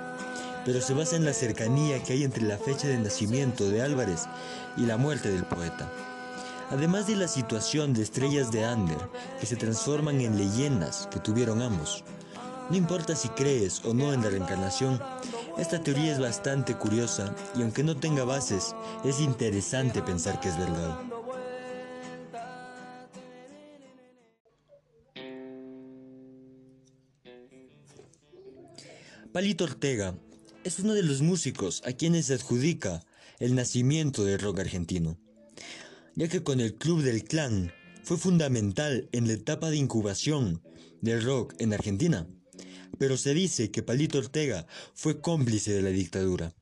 pero 0.64 0.80
se 0.80 0.94
basa 0.94 1.16
en 1.16 1.24
la 1.24 1.32
cercanía 1.32 2.02
que 2.02 2.12
hay 2.12 2.24
entre 2.24 2.44
la 2.44 2.56
fecha 2.56 2.86
de 2.86 2.98
nacimiento 2.98 3.68
de 3.68 3.82
Álvarez 3.82 4.28
y 4.76 4.82
la 4.82 4.96
muerte 4.96 5.30
del 5.30 5.44
poeta. 5.44 5.90
Además 6.70 7.06
de 7.06 7.16
la 7.16 7.28
situación 7.28 7.92
de 7.92 8.02
estrellas 8.02 8.50
de 8.50 8.64
Ander 8.64 8.98
que 9.40 9.46
se 9.46 9.56
transforman 9.56 10.20
en 10.20 10.38
leyendas 10.38 11.08
que 11.10 11.20
tuvieron 11.20 11.60
ambos. 11.60 12.04
No 12.70 12.76
importa 12.76 13.14
si 13.16 13.28
crees 13.28 13.84
o 13.84 13.92
no 13.92 14.12
en 14.12 14.22
la 14.22 14.30
reencarnación, 14.30 14.98
esta 15.58 15.82
teoría 15.82 16.12
es 16.12 16.20
bastante 16.20 16.74
curiosa 16.74 17.34
y 17.54 17.62
aunque 17.62 17.82
no 17.82 17.96
tenga 17.96 18.24
bases, 18.24 18.74
es 19.04 19.20
interesante 19.20 20.00
pensar 20.00 20.40
que 20.40 20.48
es 20.48 20.56
verdad. 20.56 20.98
Palito 29.32 29.64
Ortega 29.64 30.14
es 30.64 30.78
uno 30.78 30.94
de 30.94 31.02
los 31.02 31.22
músicos 31.22 31.82
a 31.84 31.92
quienes 31.92 32.26
se 32.26 32.34
adjudica 32.34 33.04
el 33.38 33.54
nacimiento 33.54 34.24
del 34.24 34.38
rock 34.38 34.60
argentino, 34.60 35.18
ya 36.14 36.28
que 36.28 36.42
con 36.42 36.60
el 36.60 36.74
Club 36.74 37.02
del 37.02 37.24
Clan 37.24 37.72
fue 38.02 38.16
fundamental 38.18 39.08
en 39.12 39.26
la 39.26 39.34
etapa 39.34 39.70
de 39.70 39.76
incubación 39.76 40.62
del 41.00 41.22
rock 41.22 41.54
en 41.58 41.72
Argentina 41.72 42.26
pero 42.98 43.16
se 43.16 43.34
dice 43.34 43.70
que 43.70 43.82
Palito 43.82 44.18
Ortega 44.18 44.66
fue 44.94 45.20
cómplice 45.20 45.72
de 45.72 45.82
la 45.82 45.90
dictadura. 45.90 46.54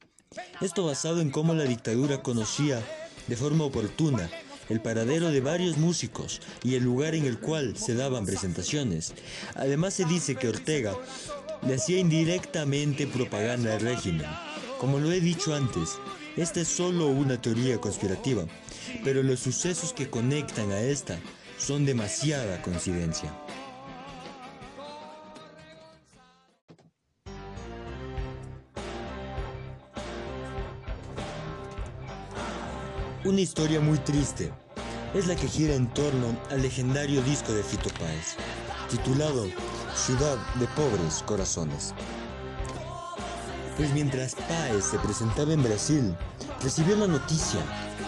Esto 0.61 0.85
basado 0.85 1.21
en 1.21 1.31
cómo 1.31 1.55
la 1.55 1.65
dictadura 1.65 2.23
conocía 2.23 2.83
de 3.27 3.37
forma 3.37 3.65
oportuna 3.65 4.31
el 4.69 4.81
paradero 4.81 5.31
de 5.31 5.41
varios 5.41 5.77
músicos 5.77 6.41
y 6.63 6.77
el 6.77 6.85
lugar 6.85 7.15
en 7.15 7.27
el 7.27 7.41
cual 7.41 7.77
se 7.77 7.95
daban 7.95 8.25
presentaciones. 8.25 9.13
Además 9.55 9.95
se 9.95 10.05
dice 10.05 10.37
que 10.37 10.49
Ortega 10.49 10.97
le 11.67 11.75
hacía 11.75 11.99
indirectamente 11.99 13.07
propaganda 13.07 13.75
al 13.75 13.81
régimen. 13.81 14.27
Como 14.79 14.99
lo 14.99 15.13
he 15.13 15.21
dicho 15.21 15.55
antes, 15.55 15.99
esta 16.37 16.61
es 16.61 16.69
solo 16.69 17.09
una 17.09 17.41
teoría 17.41 17.79
conspirativa, 17.79 18.45
pero 19.05 19.23
los 19.23 19.41
sucesos 19.41 19.93
que 19.93 20.09
conectan 20.09 20.71
a 20.73 20.81
esta 20.81 21.19
son 21.59 21.85
demasiada 21.85 22.63
coincidencia. 22.63 23.35
Una 33.23 33.43
historia 33.43 33.81
muy 33.81 33.99
triste 33.99 34.51
es 35.15 35.27
la 35.27 35.37
que 35.37 35.47
gira 35.47 35.75
en 35.75 35.93
torno 35.93 36.35
al 36.51 36.63
legendario 36.63 37.21
disco 37.23 37.53
de 37.53 37.63
Fito 37.63 37.91
Páez, 37.99 38.37
titulado 38.91 39.47
Ciudad 39.95 40.37
de 40.57 40.67
Pobres 40.69 41.23
Corazones. 41.25 41.95
Pues 43.77 43.93
mientras 43.93 44.35
Páez 44.35 44.85
se 44.85 44.99
presentaba 44.99 45.53
en 45.53 45.63
Brasil, 45.63 46.17
recibió 46.61 46.97
la 46.97 47.07
noticia 47.07 47.61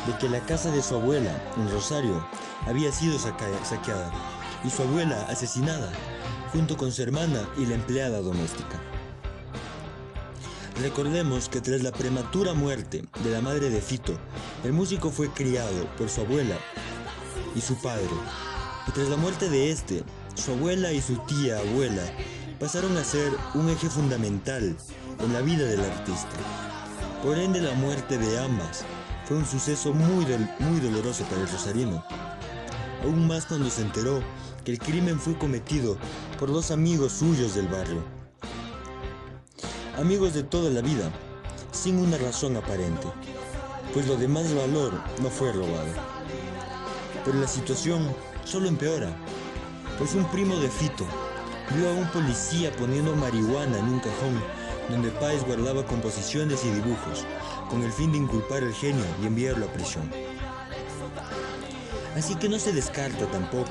de 0.07 0.19
que 0.19 0.29
la 0.29 0.41
casa 0.41 0.73
de 0.73 0.83
su 0.83 0.97
abuela, 0.97 1.41
en 1.57 1.71
Rosario, 1.71 2.27
había 2.67 2.91
sido 2.91 3.17
saqueada 3.19 4.13
y 4.65 4.71
su 4.71 4.83
abuela 4.83 5.23
asesinada, 5.29 5.93
junto 6.53 6.77
con 6.77 6.91
su 6.91 7.03
hermana 7.03 7.49
y 7.57 7.67
la 7.67 7.77
empleada 7.77 8.21
doméstica. 8.21 8.81
Recordemos 10.81 11.49
que 11.49 11.61
tras 11.61 11.83
la 11.83 11.93
prematura 11.93 12.55
muerte 12.55 13.05
de 13.23 13.31
la 13.31 13.41
madre 13.41 13.71
de 13.71 13.81
Fito, 13.81 14.19
el 14.65 14.73
músico 14.73 15.11
fue 15.11 15.31
criado 15.31 15.87
por 15.97 16.09
su 16.09 16.23
abuela 16.23 16.57
y 17.55 17.61
su 17.61 17.81
padre. 17.81 18.11
Y 18.89 18.91
tras 18.91 19.09
la 19.09 19.17
muerte 19.17 19.49
de 19.49 19.71
este, 19.71 20.03
su 20.35 20.53
abuela 20.53 20.93
y 20.93 21.01
su 21.01 21.17
tía 21.27 21.59
abuela 21.59 22.03
pasaron 22.59 22.97
a 22.97 23.05
ser 23.05 23.33
un 23.55 23.69
eje 23.69 23.89
fundamental 23.89 24.77
en 25.21 25.33
la 25.33 25.41
vida 25.41 25.65
del 25.65 25.81
artista. 25.81 26.37
Por 27.23 27.39
ende, 27.39 27.61
la 27.61 27.75
muerte 27.75 28.19
de 28.19 28.39
ambas 28.39 28.85
fue 29.27 29.37
un 29.37 29.47
suceso 29.47 29.93
muy, 29.93 30.27
muy 30.59 30.81
doloroso 30.81 31.25
para 31.25 31.43
el 31.43 31.49
rosarino. 31.49 32.05
Aún 33.03 33.27
más 33.27 33.47
cuando 33.47 33.71
se 33.71 33.83
enteró 33.83 34.23
que 34.65 34.73
el 34.73 34.79
crimen 34.79 35.19
fue 35.19 35.37
cometido 35.39 35.97
por 36.39 36.53
dos 36.53 36.71
amigos 36.71 37.13
suyos 37.13 37.55
del 37.55 37.69
barrio 37.69 38.03
amigos 39.99 40.33
de 40.35 40.43
toda 40.43 40.71
la 40.71 40.81
vida, 40.81 41.11
sin 41.71 41.99
una 41.99 42.17
razón 42.17 42.57
aparente, 42.57 43.07
pues 43.93 44.07
lo 44.07 44.17
de 44.17 44.27
más 44.27 44.53
valor 44.55 44.93
no 45.23 45.29
fue 45.29 45.53
robado. 45.53 45.93
Pero 47.25 47.39
la 47.39 47.47
situación 47.47 48.09
solo 48.45 48.69
empeora, 48.69 49.15
pues 49.99 50.15
un 50.15 50.25
primo 50.27 50.57
de 50.57 50.69
Fito 50.69 51.05
vio 51.77 51.89
a 51.89 51.93
un 51.93 52.07
policía 52.09 52.71
poniendo 52.73 53.15
marihuana 53.17 53.79
en 53.79 53.85
un 53.85 54.01
cajón 54.01 54.43
donde 54.89 55.11
Páez 55.11 55.45
guardaba 55.45 55.85
composiciones 55.85 56.65
y 56.65 56.71
dibujos, 56.71 57.25
con 57.71 57.83
el 57.83 57.93
fin 57.93 58.13
de 58.13 58.19
inculpar 58.19 58.63
al 58.63 58.75
genio 58.75 59.05
y 59.23 59.27
enviarlo 59.27 59.67
a 59.67 59.73
prisión. 59.73 60.11
Así 62.17 62.35
que 62.35 62.49
no 62.49 62.59
se 62.59 62.73
descarta 62.73 63.27
tampoco 63.27 63.71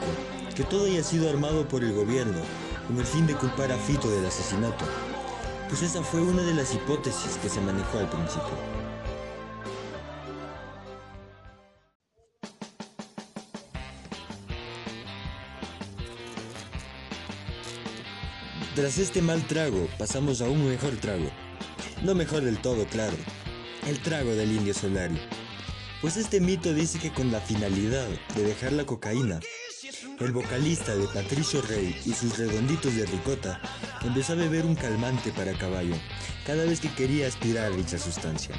que 0.56 0.64
todo 0.64 0.86
haya 0.86 1.04
sido 1.04 1.30
armado 1.30 1.68
por 1.68 1.84
el 1.84 1.94
gobierno 1.94 2.40
con 2.88 2.98
el 2.98 3.06
fin 3.06 3.28
de 3.28 3.36
culpar 3.36 3.72
a 3.72 3.78
Fito 3.78 4.10
del 4.10 4.26
asesinato 4.26 4.86
pues 5.72 5.84
esa 5.84 6.04
fue 6.04 6.20
una 6.20 6.42
de 6.44 6.54
las 6.54 6.74
hipótesis 6.74 7.38
que 7.42 7.48
se 7.48 7.62
manejó 7.62 8.00
al 8.00 8.10
principio. 8.10 8.81
Tras 18.82 18.98
este 18.98 19.22
mal 19.22 19.46
trago, 19.46 19.88
pasamos 20.00 20.42
a 20.42 20.50
un 20.50 20.68
mejor 20.68 20.96
trago. 20.96 21.30
No 22.02 22.16
mejor 22.16 22.42
del 22.42 22.60
todo, 22.60 22.88
claro. 22.88 23.16
El 23.88 24.00
trago 24.00 24.32
del 24.32 24.52
indio 24.52 24.74
Solari. 24.74 25.22
Pues 26.02 26.18
este 26.18 26.42
mito 26.42 26.74
dice 26.74 26.98
que 26.98 27.12
con 27.12 27.32
la 27.32 27.40
finalidad 27.40 28.08
de 28.36 28.42
dejar 28.42 28.74
la 28.74 28.84
cocaína, 28.84 29.40
el 30.20 30.32
vocalista 30.32 30.96
de 30.96 31.06
Patricio 31.10 31.62
Rey 31.62 31.96
y 32.08 32.14
sus 32.14 32.40
redonditos 32.40 32.96
de 32.96 33.06
ricota 33.06 33.62
empezó 34.04 34.34
a 34.34 34.38
beber 34.38 34.66
un 34.66 34.74
calmante 34.74 35.32
para 35.32 35.54
caballo 35.54 35.94
cada 36.44 36.64
vez 36.64 36.80
que 36.80 36.92
quería 36.92 37.28
aspirar 37.28 37.72
a 37.72 37.76
dicha 37.76 38.00
sustancia, 38.00 38.56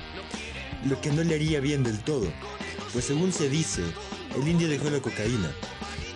lo 0.84 1.00
que 1.00 1.10
no 1.10 1.24
le 1.24 1.34
haría 1.34 1.58
bien 1.58 1.82
del 1.82 1.98
todo, 1.98 2.32
pues 2.92 3.06
según 3.06 3.32
se 3.32 3.48
dice, 3.48 3.82
el 4.40 4.46
indio 4.46 4.68
dejó 4.68 4.88
la 4.88 5.00
cocaína, 5.00 5.50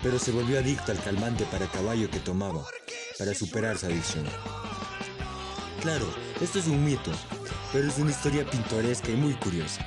pero 0.01 0.21
se 0.21 0.31
volvió 0.31 0.61
adicto 0.61 0.93
al 0.93 1.03
calmante 1.03 1.45
para 1.47 1.67
caballo 1.67 2.09
que 2.09 2.21
tomaba 2.21 2.65
para 3.19 3.35
superar 3.35 3.79
su 3.79 3.87
adicción. 3.87 4.25
Claro, 5.81 6.07
esto 6.41 6.59
es 6.59 6.67
un 6.67 6.85
mito, 6.85 7.13
pero 7.73 7.89
es 7.89 7.99
una 7.99 8.11
historia 8.11 8.49
pintoresca 8.49 9.11
y 9.11 9.17
muy 9.17 9.35
curiosa. 9.35 9.85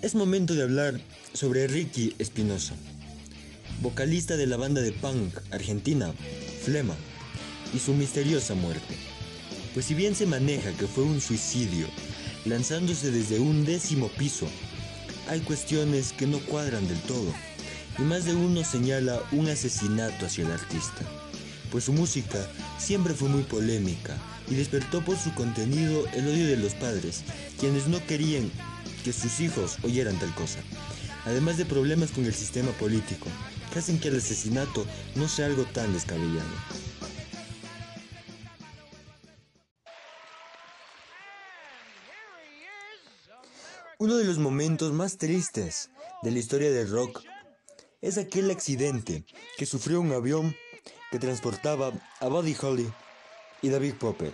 Es 0.00 0.14
momento 0.14 0.54
de 0.54 0.62
hablar 0.62 1.00
sobre 1.32 1.68
Ricky 1.68 2.14
Espinosa, 2.18 2.74
vocalista 3.80 4.36
de 4.36 4.46
la 4.46 4.56
banda 4.56 4.80
de 4.80 4.92
punk 4.92 5.36
argentina 5.52 6.12
Flema, 6.64 6.94
y 7.74 7.78
su 7.78 7.94
misteriosa 7.94 8.54
muerte. 8.54 8.96
Pues 9.74 9.86
si 9.86 9.94
bien 9.94 10.14
se 10.14 10.26
maneja 10.26 10.72
que 10.72 10.86
fue 10.86 11.04
un 11.04 11.20
suicidio, 11.20 11.86
lanzándose 12.44 13.10
desde 13.10 13.38
un 13.38 13.64
décimo 13.64 14.08
piso, 14.08 14.46
hay 15.28 15.40
cuestiones 15.40 16.12
que 16.12 16.26
no 16.26 16.38
cuadran 16.40 16.86
del 16.88 17.00
todo, 17.02 17.32
y 17.98 18.02
más 18.02 18.24
de 18.24 18.34
uno 18.34 18.64
señala 18.64 19.20
un 19.32 19.48
asesinato 19.48 20.26
hacia 20.26 20.44
el 20.44 20.52
artista, 20.52 21.02
pues 21.70 21.84
su 21.84 21.92
música 21.92 22.50
siempre 22.78 23.14
fue 23.14 23.28
muy 23.28 23.42
polémica 23.42 24.16
y 24.48 24.54
despertó 24.54 25.04
por 25.04 25.16
su 25.16 25.32
contenido 25.34 26.06
el 26.14 26.26
odio 26.26 26.46
de 26.46 26.56
los 26.56 26.74
padres, 26.74 27.22
quienes 27.58 27.86
no 27.86 28.04
querían 28.06 28.50
que 29.04 29.12
sus 29.12 29.40
hijos 29.40 29.78
oyeran 29.82 30.18
tal 30.18 30.34
cosa, 30.34 30.58
además 31.24 31.58
de 31.58 31.64
problemas 31.64 32.10
con 32.10 32.24
el 32.24 32.34
sistema 32.34 32.70
político, 32.72 33.28
que 33.72 33.78
hacen 33.78 33.98
que 33.98 34.08
el 34.08 34.16
asesinato 34.16 34.84
no 35.14 35.28
sea 35.28 35.46
algo 35.46 35.64
tan 35.64 35.92
descabellado. 35.92 36.50
Uno 44.02 44.16
de 44.16 44.24
los 44.24 44.38
momentos 44.38 44.92
más 44.92 45.16
tristes 45.16 45.88
de 46.24 46.32
la 46.32 46.40
historia 46.40 46.72
del 46.72 46.90
rock 46.90 47.22
es 48.00 48.18
aquel 48.18 48.50
accidente 48.50 49.24
que 49.56 49.64
sufrió 49.64 50.00
un 50.00 50.10
avión 50.10 50.56
que 51.12 51.20
transportaba 51.20 51.92
a 52.18 52.26
Buddy 52.26 52.56
Holly 52.60 52.92
y 53.62 53.68
David 53.68 53.94
Popper, 54.00 54.32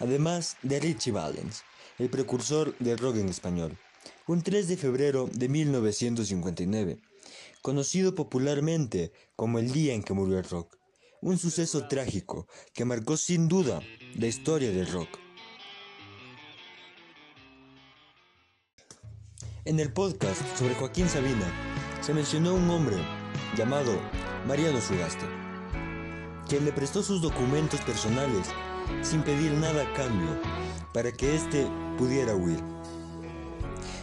además 0.00 0.56
de 0.62 0.80
Richie 0.80 1.12
Valens, 1.12 1.62
el 2.00 2.10
precursor 2.10 2.76
del 2.78 2.98
rock 2.98 3.18
en 3.18 3.28
español 3.28 3.78
un 4.26 4.42
3 4.42 4.66
de 4.66 4.76
febrero 4.76 5.30
de 5.32 5.48
1959, 5.48 6.98
conocido 7.62 8.16
popularmente 8.16 9.12
como 9.36 9.60
el 9.60 9.70
día 9.70 9.94
en 9.94 10.02
que 10.02 10.12
murió 10.12 10.38
el 10.38 10.44
rock, 10.44 10.76
un 11.22 11.38
suceso 11.38 11.86
trágico 11.86 12.48
que 12.74 12.84
marcó 12.84 13.16
sin 13.16 13.46
duda 13.46 13.80
la 14.16 14.26
historia 14.26 14.72
del 14.72 14.90
rock. 14.90 15.27
En 19.68 19.78
el 19.80 19.92
podcast 19.92 20.40
sobre 20.58 20.74
Joaquín 20.76 21.10
Sabina 21.10 21.44
se 22.00 22.14
mencionó 22.14 22.54
un 22.54 22.70
hombre 22.70 22.96
llamado 23.54 24.00
Mariano 24.46 24.80
Sugaste, 24.80 25.26
quien 26.48 26.64
le 26.64 26.72
prestó 26.72 27.02
sus 27.02 27.20
documentos 27.20 27.78
personales 27.82 28.46
sin 29.02 29.20
pedir 29.20 29.52
nada 29.52 29.82
a 29.82 29.92
cambio 29.92 30.40
para 30.94 31.12
que 31.12 31.34
éste 31.34 31.66
pudiera 31.98 32.34
huir. 32.34 32.58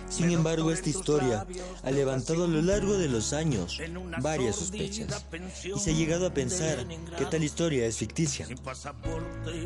Sin 0.07 0.29
embargo, 0.29 0.71
esta 0.71 0.87
historia 0.87 1.47
ha 1.81 1.89
levantado 1.89 2.43
a 2.43 2.47
lo 2.47 2.61
largo 2.61 2.95
de 2.95 3.09
los 3.09 3.33
años 3.33 3.81
varias 4.21 4.57
sospechas 4.57 5.25
y 5.63 5.79
se 5.79 5.89
ha 5.89 5.95
llegado 5.95 6.27
a 6.27 6.33
pensar 6.35 6.85
que 7.17 7.25
tal 7.25 7.43
historia 7.43 7.87
es 7.87 7.97
ficticia. 7.97 8.47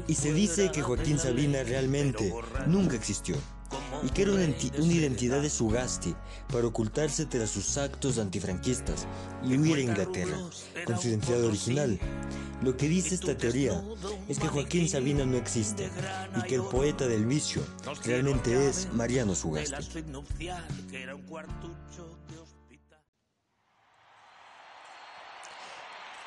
Y 0.07 0.15
se 0.15 0.31
dice 0.31 0.71
que 0.71 0.81
Joaquín 0.81 1.19
Sabina 1.19 1.62
realmente 1.63 2.33
nunca 2.67 2.95
existió 2.95 3.35
y 4.03 4.09
que 4.09 4.23
era 4.23 4.31
una, 4.31 4.43
identidad 4.43 5.41
de 5.41 5.49
Sugasti 5.49 6.15
para 6.51 6.67
ocultarse 6.67 7.25
tras 7.25 7.49
sus 7.49 7.77
actos 7.77 8.17
antifranquistas 8.17 9.07
y 9.43 9.57
huir 9.57 9.77
a 9.77 9.81
Inglaterra 9.81 10.38
con 10.85 10.99
su 10.99 11.09
identidad 11.09 11.43
original. 11.43 11.99
Lo 12.62 12.75
que 12.75 12.89
dice 12.89 13.15
esta 13.15 13.38
teoría 13.38 13.81
es 14.27 14.39
que 14.39 14.47
Joaquín 14.47 14.89
Sabina 14.89 15.25
no 15.25 15.38
existe 15.38 15.89
y 16.38 16.41
que 16.43 16.55
el 16.55 16.63
poeta 16.63 17.07
del 17.07 17.25
vicio 17.25 17.63
realmente 18.03 18.67
es 18.67 18.91
Mariano 18.93 19.35
Sugasti. 19.35 20.03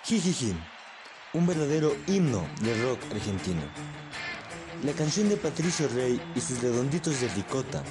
Jijiji, 0.05 0.55
un 1.35 1.47
verdadero 1.47 1.95
himno 2.07 2.45
del 2.61 2.83
rock 2.83 2.99
argentino. 3.13 3.63
La 4.85 4.93
canción 4.95 5.29
de 5.29 5.37
Patricio 5.37 5.87
Rey 5.95 6.21
y 6.35 6.41
sus 6.41 6.61
redonditos 6.61 7.21
de 7.21 7.29
ricota 7.29 7.85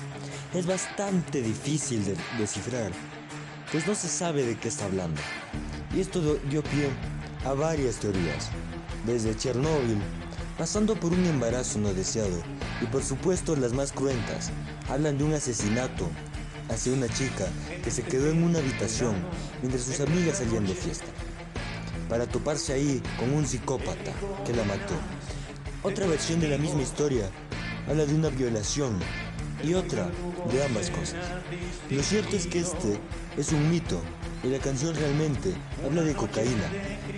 es 0.53 0.65
bastante 0.65 1.41
difícil 1.41 2.03
de 2.03 2.17
descifrar, 2.37 2.91
pues 3.71 3.87
no 3.87 3.95
se 3.95 4.09
sabe 4.09 4.45
de 4.45 4.57
qué 4.57 4.67
está 4.67 4.83
hablando. 4.85 5.21
Y 5.95 6.01
esto 6.01 6.19
dio 6.49 6.61
pie 6.61 6.89
a 7.45 7.53
varias 7.53 7.95
teorías, 7.95 8.49
desde 9.05 9.37
Chernóbil, 9.37 10.01
pasando 10.57 10.99
por 10.99 11.13
un 11.13 11.25
embarazo 11.25 11.79
no 11.79 11.93
deseado, 11.93 12.43
y 12.81 12.85
por 12.87 13.03
supuesto 13.05 13.55
las 13.55 13.71
más 13.71 13.93
cruentas, 13.93 14.51
hablan 14.89 15.17
de 15.17 15.23
un 15.23 15.33
asesinato 15.33 16.09
hacia 16.67 16.91
una 16.91 17.07
chica 17.07 17.47
que 17.85 17.91
se 17.91 18.03
quedó 18.03 18.29
en 18.31 18.43
una 18.43 18.59
habitación 18.59 19.15
mientras 19.61 19.85
sus 19.85 20.01
amigas 20.01 20.39
salían 20.39 20.67
de 20.67 20.75
fiesta, 20.75 21.07
para 22.09 22.27
toparse 22.27 22.73
ahí 22.73 23.01
con 23.17 23.33
un 23.33 23.47
psicópata 23.47 24.11
que 24.45 24.51
la 24.51 24.65
mató 24.65 24.95
otra 25.83 26.05
versión 26.05 26.39
de 26.39 26.47
la 26.47 26.57
misma 26.57 26.81
historia 26.81 27.29
habla 27.87 28.05
de 28.05 28.13
una 28.13 28.29
violación 28.29 28.99
y 29.63 29.73
otra 29.73 30.09
de 30.51 30.63
ambas 30.63 30.89
cosas. 30.89 31.19
Lo 31.89 32.03
cierto 32.03 32.35
es 32.35 32.47
que 32.47 32.59
este 32.59 32.99
es 33.37 33.51
un 33.51 33.69
mito 33.69 34.01
y 34.43 34.47
la 34.47 34.59
canción 34.59 34.95
realmente 34.95 35.53
habla 35.83 36.03
de 36.03 36.13
cocaína 36.13 36.65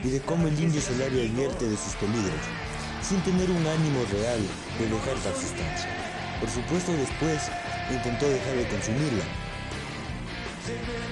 y 0.03 0.09
de 0.09 0.21
cómo 0.21 0.47
el 0.47 0.59
indio 0.59 0.81
solario 0.81 1.21
advierte 1.21 1.69
de 1.69 1.77
sus 1.77 1.95
peligros, 1.95 2.43
sin 3.01 3.19
tener 3.21 3.49
un 3.49 3.65
ánimo 3.67 4.03
real 4.11 4.39
de 4.79 4.87
dejar 4.87 5.15
tal 5.23 5.33
sustancia. 5.33 5.89
Por 6.39 6.49
supuesto 6.49 6.91
después 6.93 7.49
intentó 7.91 8.27
dejar 8.29 8.55
de 8.55 8.67
consumirla. 8.67 9.23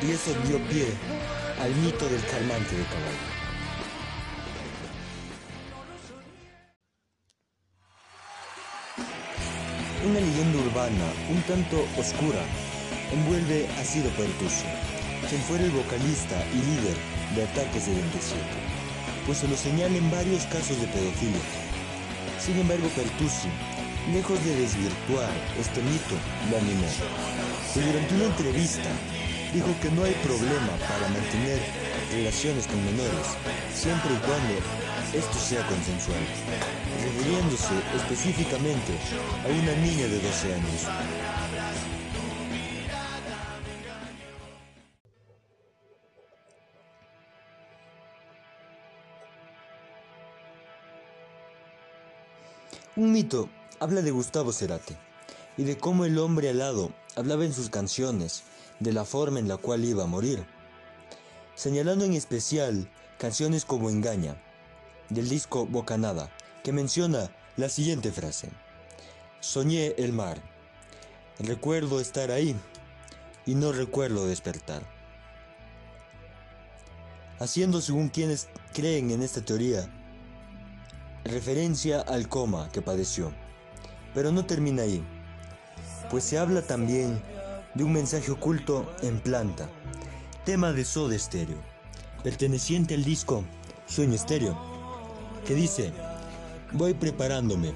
Y 0.02 0.12
eso 0.12 0.32
dio 0.48 0.58
pie 0.70 0.88
al 1.62 1.76
mito 1.76 2.08
del 2.08 2.26
calmante 2.26 2.76
de 2.76 2.84
caballo. 2.86 3.41
Una 10.12 10.20
leyenda 10.20 10.60
urbana, 10.60 11.08
un 11.32 11.42
tanto 11.44 11.88
oscura, 11.98 12.44
envuelve 13.14 13.66
a 13.80 13.82
Ciro 13.82 14.10
Pertusi, 14.20 14.68
quien 15.30 15.40
fuera 15.44 15.64
el 15.64 15.72
vocalista 15.72 16.36
y 16.52 16.60
líder 16.68 16.98
de 17.34 17.44
Ataque 17.48 17.80
77, 17.80 18.36
pues 19.26 19.38
se 19.38 19.48
lo 19.48 19.56
señala 19.56 19.96
en 19.96 20.12
varios 20.12 20.44
casos 20.48 20.76
de 20.82 20.88
pedofilia. 20.88 21.40
Sin 22.44 22.60
embargo, 22.60 22.90
Pertusi, 22.92 23.48
lejos 24.12 24.36
de 24.44 24.54
desvirtuar 24.60 25.32
este 25.58 25.80
mito, 25.80 26.20
lo 26.52 26.58
animó. 26.60 26.92
Y 27.72 27.80
durante 27.80 28.16
una 28.16 28.26
entrevista 28.36 28.92
dijo 29.54 29.72
que 29.80 29.92
no 29.96 30.04
hay 30.04 30.16
problema 30.28 30.76
para 30.92 31.08
mantener 31.08 31.64
relaciones 32.12 32.68
con 32.68 32.84
menores, 32.84 33.32
siempre 33.72 34.12
y 34.12 34.20
cuando 34.28 34.60
esto 35.14 35.34
sea 35.34 35.68
consensual 35.68 36.20
refiriéndose 37.04 37.74
específicamente 37.98 38.94
a 39.44 39.48
una 39.50 39.76
niña 39.82 40.08
de 40.08 40.22
12 40.22 40.54
años. 40.54 40.88
Un 52.96 53.12
mito 53.12 53.50
habla 53.80 54.02
de 54.02 54.12
Gustavo 54.12 54.54
Cerati 54.54 54.96
y 55.58 55.64
de 55.64 55.78
cómo 55.78 56.06
el 56.06 56.18
hombre 56.20 56.50
alado 56.50 56.92
hablaba 57.18 57.44
en 57.44 57.54
sus 57.54 57.70
canciones 57.70 58.44
de 58.80 58.94
la 58.94 59.04
forma 59.04 59.40
en 59.40 59.48
la 59.48 59.58
cual 59.58 59.84
iba 59.84 60.04
a 60.04 60.08
morir, 60.08 60.46
señalando 61.56 62.06
en 62.06 62.14
especial 62.14 62.90
canciones 63.18 63.66
como 63.66 63.90
Engaña, 63.90 64.42
del 65.10 65.30
disco 65.30 65.66
Bocanada, 65.66 66.30
que 66.64 66.72
menciona 66.72 67.30
la 67.58 67.70
siguiente 67.70 68.12
frase. 68.12 68.50
Soñé 69.40 69.96
el 69.98 70.14
mar. 70.14 70.42
Recuerdo 71.40 72.00
estar 72.00 72.32
ahí 72.32 72.56
y 73.46 73.56
no 73.56 73.72
recuerdo 73.72 74.28
despertar. 74.28 74.84
Haciendo 77.40 77.82
según 77.82 78.10
quienes 78.10 78.48
creen 78.74 79.12
en 79.12 79.24
esta 79.24 79.42
teoría 79.42 79.90
referencia 81.24 82.02
al 82.02 82.28
coma 82.28 82.70
que 82.72 82.82
padeció. 82.82 83.32
Pero 84.14 84.32
no 84.32 84.46
termina 84.46 84.84
ahí, 84.84 85.04
pues 86.10 86.24
se 86.24 86.38
habla 86.38 86.62
también 86.62 87.22
de 87.74 87.84
un 87.84 87.94
mensaje 87.94 88.32
oculto 88.32 88.94
en 89.02 89.20
planta, 89.20 89.70
tema 90.44 90.74
de 90.74 90.84
Soda 90.84 91.18
Stereo, 91.18 91.62
perteneciente 92.24 92.94
al 92.96 93.04
disco 93.04 93.44
Sueño 93.88 94.16
Estéreo, 94.16 94.71
que 95.46 95.56
dice, 95.56 95.92
voy 96.72 96.94
preparándome, 96.94 97.74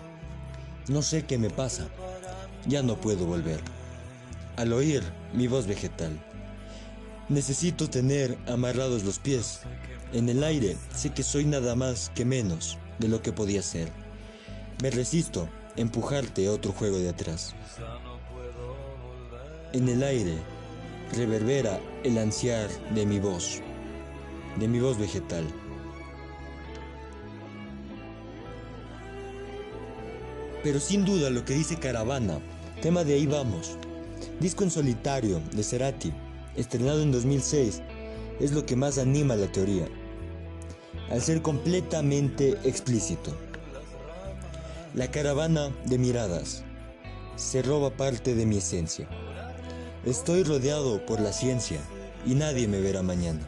no 0.87 1.01
sé 1.01 1.25
qué 1.25 1.37
me 1.37 1.49
pasa, 1.49 1.87
ya 2.67 2.83
no 2.83 2.95
puedo 2.95 3.25
volver. 3.25 3.59
Al 4.55 4.71
oír 4.73 5.03
mi 5.33 5.47
voz 5.47 5.67
vegetal, 5.67 6.17
necesito 7.29 7.89
tener 7.89 8.37
amarrados 8.47 9.03
los 9.03 9.19
pies. 9.19 9.61
En 10.13 10.29
el 10.29 10.43
aire 10.43 10.77
sé 10.93 11.09
que 11.09 11.23
soy 11.23 11.45
nada 11.45 11.75
más 11.75 12.11
que 12.15 12.25
menos 12.25 12.77
de 12.99 13.07
lo 13.07 13.21
que 13.21 13.33
podía 13.33 13.61
ser. 13.61 13.91
Me 14.81 14.89
resisto 14.89 15.49
a 15.75 15.81
empujarte 15.81 16.47
a 16.47 16.51
otro 16.51 16.71
juego 16.71 16.97
de 16.97 17.09
atrás. 17.09 17.55
En 19.73 19.89
el 19.89 20.03
aire 20.03 20.37
reverbera 21.13 21.79
el 22.03 22.17
ansiar 22.17 22.69
de 22.93 23.05
mi 23.05 23.19
voz, 23.19 23.61
de 24.57 24.67
mi 24.67 24.79
voz 24.79 24.97
vegetal. 24.97 25.45
Pero 30.65 30.79
sin 30.79 31.05
duda 31.05 31.29
lo 31.29 31.45
que 31.45 31.53
dice 31.53 31.77
Caravana, 31.77 32.39
tema 32.81 33.03
de 33.03 33.13
Ahí 33.13 33.27
Vamos, 33.27 33.77
disco 34.39 34.63
en 34.63 34.71
solitario 34.71 35.39
de 35.51 35.61
Cerati, 35.61 36.11
estrenado 36.55 37.03
en 37.03 37.11
2006, 37.11 37.83
es 38.39 38.51
lo 38.51 38.65
que 38.65 38.75
más 38.75 38.97
anima 38.97 39.35
la 39.35 39.45
teoría, 39.51 39.87
al 41.11 41.21
ser 41.21 41.43
completamente 41.43 42.57
explícito. 42.63 43.31
La 44.95 45.11
caravana 45.11 45.69
de 45.85 45.99
miradas 45.99 46.63
se 47.35 47.61
roba 47.61 47.91
parte 47.91 48.33
de 48.33 48.47
mi 48.47 48.57
esencia. 48.57 49.07
Estoy 50.03 50.41
rodeado 50.41 51.05
por 51.05 51.19
la 51.19 51.31
ciencia 51.31 51.79
y 52.25 52.33
nadie 52.33 52.67
me 52.67 52.81
verá 52.81 53.03
mañana. 53.03 53.47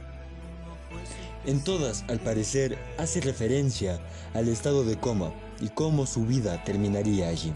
En 1.47 1.63
todas, 1.63 2.05
al 2.09 2.19
parecer, 2.19 2.77
hace 2.99 3.21
referencia 3.21 3.99
al 4.35 4.49
estado 4.49 4.83
de 4.83 4.99
coma 4.99 5.33
y 5.59 5.69
cómo 5.69 6.05
su 6.05 6.25
vida 6.25 6.63
terminaría 6.63 7.29
allí. 7.29 7.53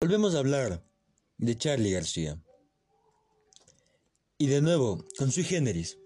Volvemos 0.00 0.34
a 0.34 0.38
hablar 0.38 0.82
de 1.38 1.56
Charlie 1.56 1.92
García. 1.92 2.42
Y 4.38 4.46
de 4.46 4.62
nuevo, 4.62 5.04
con 5.18 5.30
sui 5.30 5.44
generis. 5.44 5.98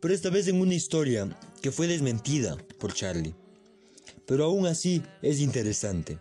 Pero 0.00 0.14
esta 0.14 0.30
vez 0.30 0.48
en 0.48 0.60
una 0.60 0.74
historia 0.74 1.28
que 1.62 1.72
fue 1.72 1.86
desmentida 1.86 2.56
por 2.78 2.92
Charlie. 2.92 3.34
Pero 4.26 4.44
aún 4.44 4.66
así 4.66 5.02
es 5.22 5.40
interesante. 5.40 6.18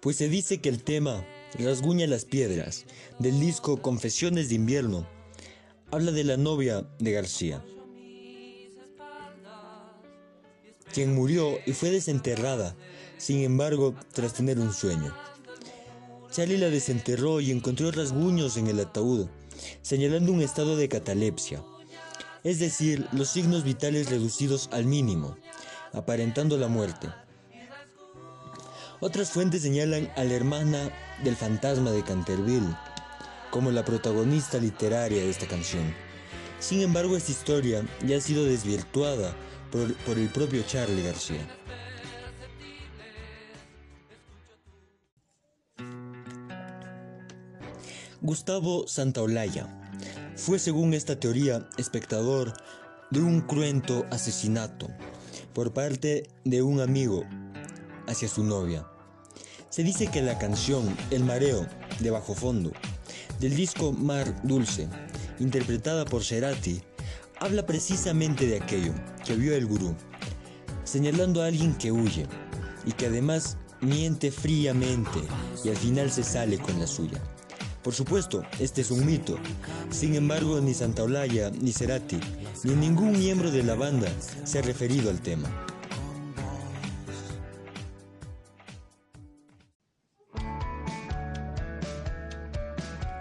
Pues 0.00 0.16
se 0.16 0.28
dice 0.28 0.60
que 0.60 0.68
el 0.68 0.82
tema 0.82 1.24
Rasguña 1.58 2.06
las 2.06 2.24
piedras 2.24 2.84
del 3.18 3.38
disco 3.38 3.80
Confesiones 3.80 4.48
de 4.48 4.56
invierno 4.56 5.06
habla 5.92 6.10
de 6.10 6.24
la 6.24 6.38
novia 6.38 6.86
de 6.98 7.12
García, 7.12 7.62
quien 10.90 11.14
murió 11.14 11.58
y 11.66 11.74
fue 11.74 11.90
desenterrada, 11.90 12.74
sin 13.18 13.42
embargo, 13.42 13.94
tras 14.12 14.32
tener 14.32 14.58
un 14.58 14.72
sueño. 14.72 15.14
Charlie 16.30 16.56
la 16.56 16.70
desenterró 16.70 17.40
y 17.40 17.50
encontró 17.50 17.90
rasguños 17.90 18.56
en 18.56 18.68
el 18.68 18.80
ataúd, 18.80 19.28
señalando 19.82 20.32
un 20.32 20.40
estado 20.40 20.76
de 20.76 20.88
catalepsia, 20.88 21.62
es 22.42 22.58
decir, 22.58 23.06
los 23.12 23.28
signos 23.28 23.62
vitales 23.62 24.08
reducidos 24.08 24.70
al 24.72 24.86
mínimo, 24.86 25.36
aparentando 25.92 26.56
la 26.56 26.68
muerte. 26.68 27.08
Otras 29.00 29.30
fuentes 29.30 29.60
señalan 29.60 30.10
a 30.16 30.24
la 30.24 30.32
hermana 30.32 30.90
del 31.22 31.36
fantasma 31.36 31.90
de 31.90 32.02
Canterville, 32.02 32.74
como 33.52 33.70
la 33.70 33.84
protagonista 33.84 34.56
literaria 34.56 35.22
de 35.22 35.28
esta 35.28 35.46
canción. 35.46 35.94
Sin 36.58 36.80
embargo, 36.80 37.18
esta 37.18 37.32
historia 37.32 37.86
ya 38.04 38.16
ha 38.16 38.20
sido 38.20 38.46
desvirtuada 38.46 39.36
por, 39.70 40.18
el 40.18 40.28
propio 40.30 40.62
Charlie 40.66 41.02
García. 41.02 41.46
Gustavo 48.22 48.88
Santaolalla 48.88 49.68
fue, 50.34 50.58
según 50.58 50.94
esta 50.94 51.20
teoría, 51.20 51.68
espectador 51.76 52.54
de 53.10 53.20
un 53.20 53.42
cruento 53.42 54.06
asesinato 54.10 54.88
por 55.52 55.74
parte 55.74 56.30
de 56.44 56.62
un 56.62 56.80
amigo 56.80 57.24
hacia 58.06 58.28
su 58.28 58.44
novia. 58.44 58.86
Se 59.68 59.82
dice 59.82 60.06
que 60.06 60.22
la 60.22 60.38
canción 60.38 60.96
El 61.10 61.24
mareo 61.24 61.66
de 62.00 62.10
bajo 62.10 62.34
fondo 62.34 62.72
del 63.42 63.56
disco 63.56 63.92
Mar 63.92 64.40
Dulce, 64.44 64.88
interpretada 65.40 66.04
por 66.04 66.22
Cerati, 66.22 66.80
habla 67.40 67.66
precisamente 67.66 68.46
de 68.46 68.58
aquello 68.58 68.94
que 69.26 69.34
vio 69.34 69.56
el 69.56 69.66
gurú, 69.66 69.96
señalando 70.84 71.42
a 71.42 71.46
alguien 71.46 71.74
que 71.74 71.90
huye 71.90 72.28
y 72.86 72.92
que 72.92 73.06
además 73.06 73.56
miente 73.80 74.30
fríamente 74.30 75.18
y 75.64 75.70
al 75.70 75.76
final 75.76 76.12
se 76.12 76.22
sale 76.22 76.56
con 76.58 76.78
la 76.78 76.86
suya. 76.86 77.20
Por 77.82 77.92
supuesto, 77.94 78.44
este 78.60 78.82
es 78.82 78.92
un 78.92 79.04
mito. 79.04 79.36
Sin 79.90 80.14
embargo, 80.14 80.60
ni 80.60 80.72
Santaolalla, 80.72 81.50
ni 81.50 81.72
Cerati, 81.72 82.20
ni 82.62 82.76
ningún 82.76 83.18
miembro 83.18 83.50
de 83.50 83.64
la 83.64 83.74
banda 83.74 84.06
se 84.44 84.60
ha 84.60 84.62
referido 84.62 85.10
al 85.10 85.20
tema. 85.20 85.50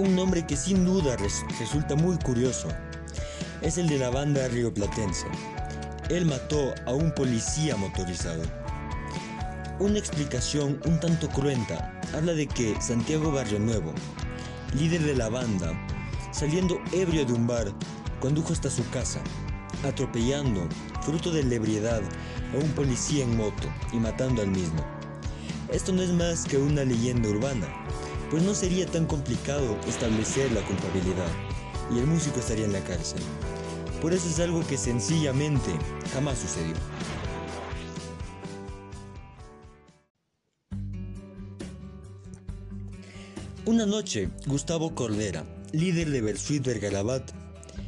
Un 0.02 0.16
nombre 0.16 0.48
que 0.48 0.58
sin 0.58 0.84
duda 0.84 1.16
res- 1.16 1.46
resulta 1.60 1.96
muy 1.96 2.18
curioso 2.18 2.68
es 3.62 3.78
el 3.78 3.88
de 3.88 4.00
la 4.00 4.10
banda 4.10 4.48
rioplatense. 4.48 5.28
Él 6.10 6.26
mató 6.26 6.74
a 6.88 6.92
un 6.94 7.14
policía 7.14 7.76
motorizado. 7.76 8.42
Una 9.80 10.00
explicación 10.00 10.82
un 10.86 11.00
tanto 11.00 11.30
cruenta 11.30 11.94
habla 12.16 12.34
de 12.34 12.48
que 12.48 12.82
Santiago 12.82 13.32
Barrio 13.32 13.60
Nuevo, 13.60 13.94
líder 14.74 15.04
de 15.04 15.16
la 15.16 15.30
banda, 15.30 15.72
saliendo 16.32 16.80
ebrio 16.94 17.24
de 17.24 17.34
un 17.34 17.46
bar, 17.46 17.72
condujo 18.20 18.54
hasta 18.54 18.72
su 18.72 18.90
casa, 18.90 19.20
atropellando, 19.86 20.68
fruto 21.04 21.30
de 21.30 21.44
la 21.44 21.54
ebriedad, 21.56 22.02
a 22.54 22.58
un 22.58 22.72
policía 22.72 23.24
en 23.24 23.38
moto 23.38 23.68
y 23.94 23.98
matando 23.98 24.42
al 24.42 24.48
mismo. 24.50 24.84
Esto 25.72 25.94
no 25.94 26.02
es 26.02 26.10
más 26.10 26.44
que 26.46 26.58
una 26.58 26.84
leyenda 26.84 27.30
urbana, 27.30 27.68
pues 28.32 28.42
no 28.44 28.56
sería 28.56 28.86
tan 28.86 29.06
complicado 29.06 29.78
establecer 29.88 30.50
la 30.54 30.62
culpabilidad 30.62 31.28
y 31.94 32.00
el 32.00 32.08
músico 32.08 32.40
estaría 32.40 32.64
en 32.64 32.72
la 32.72 32.80
cárcel. 32.80 33.22
Por 34.02 34.14
eso 34.14 34.30
es 34.30 34.40
algo 34.40 34.66
que 34.66 34.78
sencillamente 34.78 35.70
jamás 36.14 36.40
sucedió. 36.40 36.74
Una 43.66 43.86
noche, 43.86 44.30
Gustavo 44.48 44.96
Cordera, 44.96 45.46
líder 45.74 46.10
de 46.10 46.22
Bersuit 46.22 46.66
Vergarabat, 46.66 47.32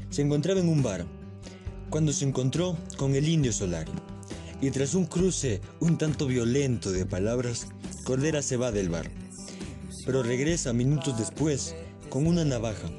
se 0.10 0.21
encontraba 0.21 0.60
en 0.60 0.69
un 0.69 0.84
bar 0.84 1.06
cuando 1.89 2.12
se 2.12 2.25
encontró 2.25 2.77
con 2.97 3.15
el 3.15 3.27
indio 3.27 3.53
Solari. 3.53 3.91
Y 4.62 4.71
tras 4.71 4.93
un 4.93 5.06
cruce 5.06 5.62
un 5.79 5.97
tanto 5.97 6.27
violento 6.27 6.91
de 6.91 7.06
palabras, 7.06 7.67
Cordera 8.03 8.41
se 8.41 8.56
va 8.56 8.71
del 8.71 8.89
bar, 8.89 9.10
pero 10.06 10.24
regresa 10.24 10.74
minutos 10.74 11.18
después 11.18 11.76
con 12.10 12.28
una 12.28 12.46
navaja, 12.46 12.89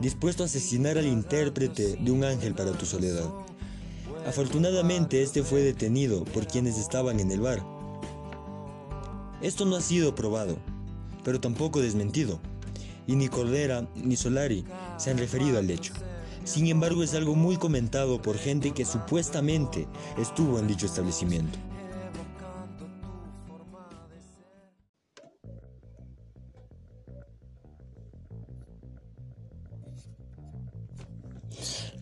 dispuesto 0.00 0.42
a 0.42 0.46
asesinar 0.46 0.98
al 0.98 1.06
intérprete 1.06 1.96
de 1.96 2.10
Un 2.10 2.24
ángel 2.24 2.54
para 2.54 2.72
tu 2.72 2.86
soledad. 2.86 3.28
Afortunadamente 4.26 5.22
este 5.22 5.42
fue 5.42 5.62
detenido 5.62 6.24
por 6.24 6.46
quienes 6.46 6.78
estaban 6.78 7.20
en 7.20 7.30
el 7.30 7.40
bar. 7.40 7.64
Esto 9.40 9.64
no 9.64 9.76
ha 9.76 9.80
sido 9.80 10.14
probado, 10.14 10.58
pero 11.24 11.40
tampoco 11.40 11.80
desmentido, 11.80 12.40
y 13.06 13.16
ni 13.16 13.28
Cordera 13.28 13.88
ni 13.94 14.16
Solari 14.16 14.64
se 14.98 15.10
han 15.10 15.18
referido 15.18 15.58
al 15.58 15.70
hecho. 15.70 15.94
Sin 16.44 16.66
embargo, 16.66 17.02
es 17.02 17.14
algo 17.14 17.34
muy 17.34 17.56
comentado 17.56 18.20
por 18.20 18.36
gente 18.36 18.72
que 18.72 18.84
supuestamente 18.84 19.86
estuvo 20.18 20.58
en 20.58 20.66
dicho 20.66 20.86
establecimiento. 20.86 21.58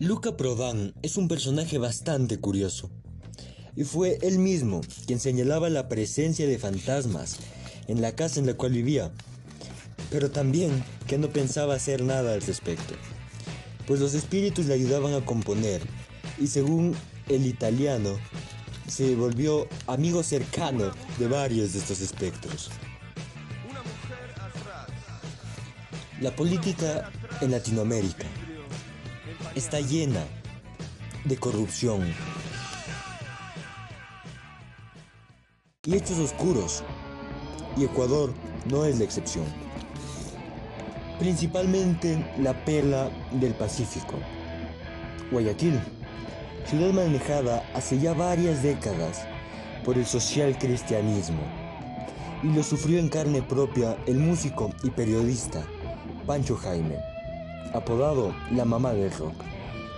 Luca 0.01 0.37
Prodan 0.37 0.93
es 1.01 1.17
un 1.17 1.27
personaje 1.27 1.77
bastante 1.77 2.39
curioso, 2.39 2.89
y 3.75 3.83
fue 3.83 4.17
él 4.21 4.39
mismo 4.39 4.79
quien 5.05 5.19
señalaba 5.19 5.69
la 5.69 5.89
presencia 5.89 6.47
de 6.47 6.57
fantasmas 6.57 7.35
en 7.89 8.01
la 8.01 8.15
casa 8.15 8.39
en 8.39 8.45
la 8.45 8.53
cual 8.53 8.71
vivía, 8.71 9.11
pero 10.09 10.31
también 10.31 10.85
que 11.05 11.17
no 11.17 11.27
pensaba 11.27 11.75
hacer 11.75 12.01
nada 12.01 12.33
al 12.33 12.41
respecto, 12.41 12.93
pues 13.87 13.99
los 13.99 14.13
espíritus 14.13 14.67
le 14.67 14.75
ayudaban 14.75 15.13
a 15.15 15.25
componer, 15.25 15.81
y 16.39 16.47
según 16.47 16.95
el 17.27 17.45
italiano, 17.45 18.17
se 18.87 19.15
volvió 19.15 19.67
amigo 19.85 20.23
cercano 20.23 20.93
de 21.17 21.27
varios 21.27 21.73
de 21.73 21.79
estos 21.79 21.99
espectros. 21.99 22.69
La 26.21 26.33
política 26.33 27.11
en 27.41 27.51
Latinoamérica 27.51 28.28
está 29.55 29.79
llena 29.79 30.23
de 31.25 31.37
corrupción. 31.37 32.13
Y 35.85 35.95
hechos 35.95 36.19
oscuros, 36.19 36.83
y 37.77 37.85
Ecuador 37.85 38.33
no 38.69 38.85
es 38.85 38.99
la 38.99 39.05
excepción. 39.05 39.45
Principalmente 41.19 42.25
la 42.37 42.53
perla 42.65 43.09
del 43.31 43.53
Pacífico, 43.53 44.15
Guayaquil, 45.31 45.79
ciudad 46.65 46.93
manejada 46.93 47.63
hace 47.73 47.99
ya 47.99 48.13
varias 48.13 48.63
décadas 48.63 49.25
por 49.83 49.97
el 49.97 50.05
social 50.05 50.57
cristianismo, 50.57 51.41
y 52.43 52.47
lo 52.47 52.63
sufrió 52.63 52.99
en 52.99 53.09
carne 53.09 53.41
propia 53.41 53.97
el 54.05 54.17
músico 54.17 54.69
y 54.83 54.89
periodista 54.91 55.65
Pancho 56.25 56.55
Jaime, 56.55 56.97
apodado 57.73 58.33
la 58.51 58.65
mamá 58.65 58.93
del 58.93 59.11
rock, 59.11 59.35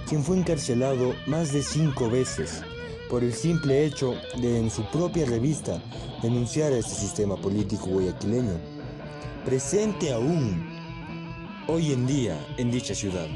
quien 0.07 0.23
fue 0.23 0.37
encarcelado 0.37 1.13
más 1.27 1.51
de 1.53 1.63
cinco 1.63 2.09
veces 2.09 2.63
por 3.09 3.23
el 3.23 3.33
simple 3.33 3.85
hecho 3.85 4.15
de 4.39 4.57
en 4.57 4.71
su 4.71 4.83
propia 4.85 5.25
revista 5.25 5.81
denunciar 6.21 6.71
a 6.71 6.77
este 6.77 6.95
sistema 6.95 7.35
político 7.35 7.87
guayaquileño, 7.87 8.57
presente 9.45 10.13
aún 10.13 10.65
hoy 11.67 11.91
en 11.91 12.07
día 12.07 12.39
en 12.57 12.71
dicha 12.71 12.95
ciudad. 12.95 13.27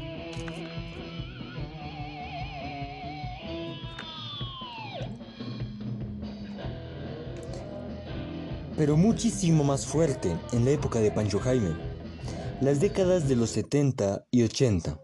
Pero 8.76 8.96
muchísimo 8.96 9.64
más 9.64 9.86
fuerte 9.86 10.36
en 10.52 10.64
la 10.64 10.70
época 10.70 11.00
de 11.00 11.10
Pancho 11.10 11.38
Jaime, 11.38 11.74
las 12.60 12.80
décadas 12.80 13.28
de 13.28 13.36
los 13.36 13.50
70 13.50 14.26
y 14.30 14.42
80. 14.42 15.00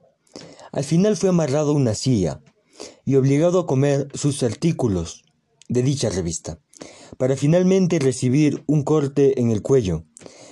Al 0.72 0.84
final 0.84 1.16
fue 1.16 1.28
amarrado 1.28 1.72
a 1.72 1.74
una 1.74 1.94
silla 1.94 2.40
y 3.04 3.16
obligado 3.16 3.60
a 3.60 3.66
comer 3.66 4.08
sus 4.14 4.42
artículos 4.42 5.24
de 5.68 5.82
dicha 5.82 6.08
revista, 6.08 6.60
para 7.18 7.36
finalmente 7.36 7.98
recibir 7.98 8.62
un 8.66 8.82
corte 8.82 9.40
en 9.40 9.50
el 9.50 9.62
cuello 9.62 10.04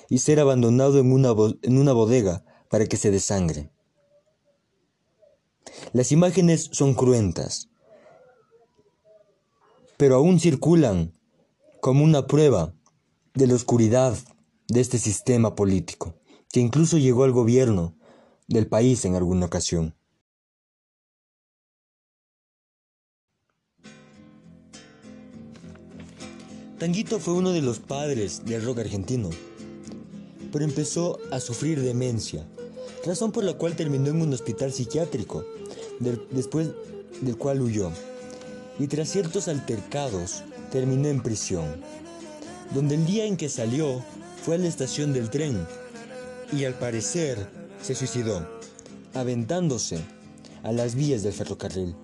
y 0.09 0.19
ser 0.19 0.41
abandonado 0.41 0.99
en 0.99 1.13
una, 1.13 1.31
en 1.63 1.79
una 1.79 1.93
bodega 1.93 2.45
para 2.69 2.87
que 2.87 2.97
se 2.97 3.11
desangre. 3.11 3.71
Las 5.93 6.13
imágenes 6.13 6.69
son 6.73 6.95
cruentas, 6.95 7.69
pero 9.97 10.17
aún 10.17 10.39
circulan 10.39 11.13
como 11.81 12.05
una 12.05 12.27
prueba 12.27 12.75
de 13.35 13.47
la 13.47 13.55
oscuridad 13.55 14.17
de 14.69 14.81
este 14.81 14.99
sistema 14.99 15.55
político, 15.55 16.20
que 16.53 16.61
incluso 16.61 16.99
llegó 16.99 17.25
al 17.25 17.33
gobierno 17.33 17.95
del 18.49 18.67
país 18.67 19.05
en 19.05 19.15
alguna 19.15 19.47
ocasión. 19.47 19.95
Tanguito 26.79 27.21
fue 27.21 27.35
uno 27.35 27.53
de 27.53 27.61
los 27.61 27.79
padres 27.79 28.45
del 28.47 28.65
rock 28.65 28.81
argentino, 28.81 29.29
pero 30.51 30.65
empezó 30.65 31.19
a 31.31 31.39
sufrir 31.39 31.81
demencia, 31.83 32.47
razón 33.05 33.33
por 33.33 33.45
la 33.45 33.53
cual 33.53 33.77
terminó 33.77 34.09
en 34.09 34.23
un 34.23 34.33
hospital 34.33 34.73
psiquiátrico, 34.73 35.45
después 36.31 36.71
del 37.21 37.37
cual 37.37 37.61
huyó, 37.61 37.93
y 38.79 38.87
tras 38.87 39.11
ciertos 39.11 39.47
altercados 39.47 40.43
terminó 40.73 41.09
en 41.09 41.23
prisión, 41.23 41.83
donde 42.75 42.95
el 42.95 43.05
día 43.05 43.27
en 43.27 43.37
que 43.37 43.51
salió 43.51 44.03
fue 44.43 44.55
a 44.55 44.59
la 44.59 44.69
estación 44.69 45.13
del 45.13 45.29
tren 45.29 45.67
y 46.53 46.65
al 46.65 46.75
parecer 46.75 47.49
se 47.83 47.95
suicidó, 47.95 48.47
aventándose 49.15 49.99
a 50.63 50.73
las 50.73 50.95
vías 50.95 51.23
del 51.23 51.33
ferrocarril, 51.33 51.95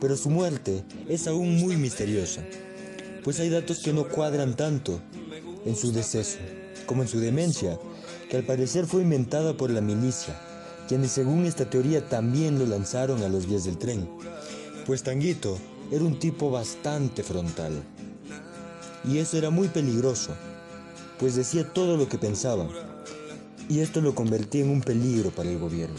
pero 0.00 0.16
su 0.16 0.30
muerte 0.30 0.84
es 1.08 1.26
aún 1.26 1.56
muy 1.56 1.76
misteriosa 1.76 2.42
pues 3.24 3.40
hay 3.40 3.48
datos 3.48 3.78
que 3.78 3.94
no 3.94 4.06
cuadran 4.06 4.54
tanto 4.54 5.00
en 5.64 5.74
su 5.74 5.90
deceso 5.92 6.38
como 6.86 7.00
en 7.02 7.08
su 7.08 7.18
demencia, 7.18 7.78
que 8.28 8.36
al 8.36 8.44
parecer 8.44 8.84
fue 8.84 9.00
inventada 9.00 9.56
por 9.56 9.70
la 9.70 9.80
milicia, 9.80 10.38
quienes 10.86 11.12
según 11.12 11.46
esta 11.46 11.70
teoría 11.70 12.06
también 12.06 12.58
lo 12.58 12.66
lanzaron 12.66 13.22
a 13.22 13.30
los 13.30 13.46
vías 13.46 13.64
del 13.64 13.78
tren, 13.78 14.06
pues 14.84 15.02
Tanguito 15.02 15.58
era 15.90 16.04
un 16.04 16.18
tipo 16.18 16.50
bastante 16.50 17.22
frontal. 17.22 17.82
Y 19.10 19.16
eso 19.16 19.38
era 19.38 19.48
muy 19.48 19.68
peligroso, 19.68 20.32
pues 21.18 21.34
decía 21.36 21.72
todo 21.72 21.96
lo 21.96 22.06
que 22.06 22.18
pensaba, 22.18 22.68
y 23.68 23.80
esto 23.80 24.00
lo 24.00 24.14
convertía 24.14 24.64
en 24.64 24.70
un 24.70 24.80
peligro 24.80 25.30
para 25.30 25.50
el 25.50 25.58
gobierno. 25.58 25.96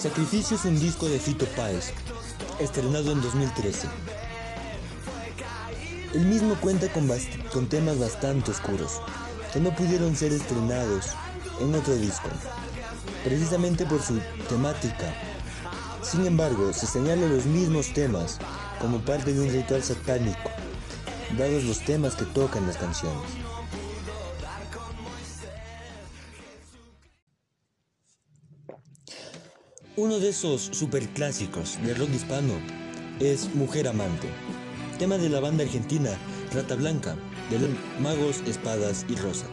Sacrificio 0.00 0.56
es 0.56 0.64
un 0.64 0.80
disco 0.80 1.06
de 1.10 1.18
Fito 1.18 1.44
Páez, 1.56 1.92
estrenado 2.58 3.12
en 3.12 3.20
2013. 3.20 3.86
El 6.14 6.24
mismo 6.24 6.54
cuenta 6.58 6.90
con, 6.90 7.06
con 7.52 7.68
temas 7.68 7.98
bastante 7.98 8.50
oscuros, 8.50 9.02
que 9.52 9.60
no 9.60 9.76
pudieron 9.76 10.16
ser 10.16 10.32
estrenados 10.32 11.10
en 11.60 11.74
otro 11.74 11.94
disco, 11.96 12.30
precisamente 13.24 13.86
por 13.86 14.02
su 14.02 14.18
temática. 14.48 15.14
Sin 16.02 16.26
embargo, 16.26 16.72
se 16.72 16.86
señalan 16.86 17.34
los 17.34 17.46
mismos 17.46 17.92
temas 17.92 18.38
como 18.80 19.00
parte 19.00 19.32
de 19.32 19.40
un 19.40 19.50
ritual 19.50 19.82
satánico, 19.82 20.50
dados 21.36 21.64
los 21.64 21.80
temas 21.80 22.14
que 22.14 22.24
tocan 22.24 22.66
las 22.66 22.76
canciones. 22.76 23.30
Uno 29.96 30.18
de 30.18 30.30
esos 30.30 30.62
superclásicos 30.72 31.78
del 31.82 31.96
rock 31.96 32.10
hispano 32.14 32.54
es 33.18 33.54
Mujer 33.54 33.86
Amante, 33.86 34.28
tema 34.98 35.18
de 35.18 35.28
la 35.28 35.40
banda 35.40 35.64
argentina 35.64 36.10
Rata 36.54 36.74
Blanca, 36.74 37.16
de 37.50 37.58
los 37.58 37.70
Magos, 38.00 38.40
Espadas 38.46 39.04
y 39.08 39.16
Rosa. 39.16 39.46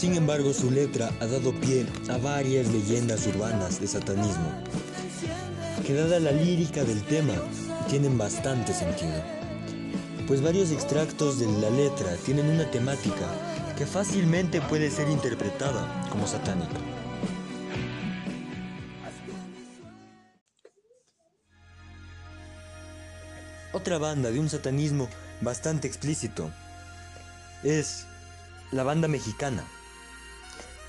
Sin 0.00 0.14
embargo, 0.14 0.54
su 0.54 0.70
letra 0.70 1.12
ha 1.20 1.26
dado 1.26 1.52
pie 1.60 1.84
a 2.08 2.16
varias 2.16 2.68
leyendas 2.68 3.26
urbanas 3.26 3.82
de 3.82 3.86
satanismo, 3.86 4.50
que 5.86 5.92
dada 5.92 6.18
la 6.18 6.32
lírica 6.32 6.84
del 6.84 7.02
tema, 7.02 7.34
tienen 7.86 8.16
bastante 8.16 8.72
sentido. 8.72 9.22
Pues 10.26 10.40
varios 10.40 10.70
extractos 10.70 11.38
de 11.38 11.48
la 11.60 11.68
letra 11.68 12.16
tienen 12.24 12.48
una 12.48 12.70
temática 12.70 13.28
que 13.76 13.84
fácilmente 13.84 14.62
puede 14.62 14.90
ser 14.90 15.10
interpretada 15.10 16.08
como 16.08 16.26
satánica. 16.26 16.78
Otra 23.74 23.98
banda 23.98 24.30
de 24.30 24.40
un 24.40 24.48
satanismo 24.48 25.10
bastante 25.42 25.86
explícito 25.86 26.50
es 27.62 28.06
la 28.72 28.82
banda 28.82 29.06
mexicana 29.06 29.62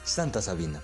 Santa 0.03 0.41
Sabina. 0.41 0.81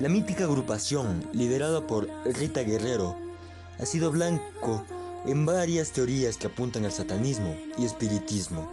La 0.00 0.08
mítica 0.08 0.44
agrupación 0.44 1.24
liderada 1.32 1.86
por 1.86 2.08
Rita 2.24 2.62
Guerrero 2.62 3.16
ha 3.78 3.86
sido 3.86 4.10
blanco 4.10 4.84
en 5.24 5.46
varias 5.46 5.92
teorías 5.92 6.36
que 6.36 6.48
apuntan 6.48 6.84
al 6.84 6.92
satanismo 6.92 7.56
y 7.78 7.84
espiritismo, 7.84 8.68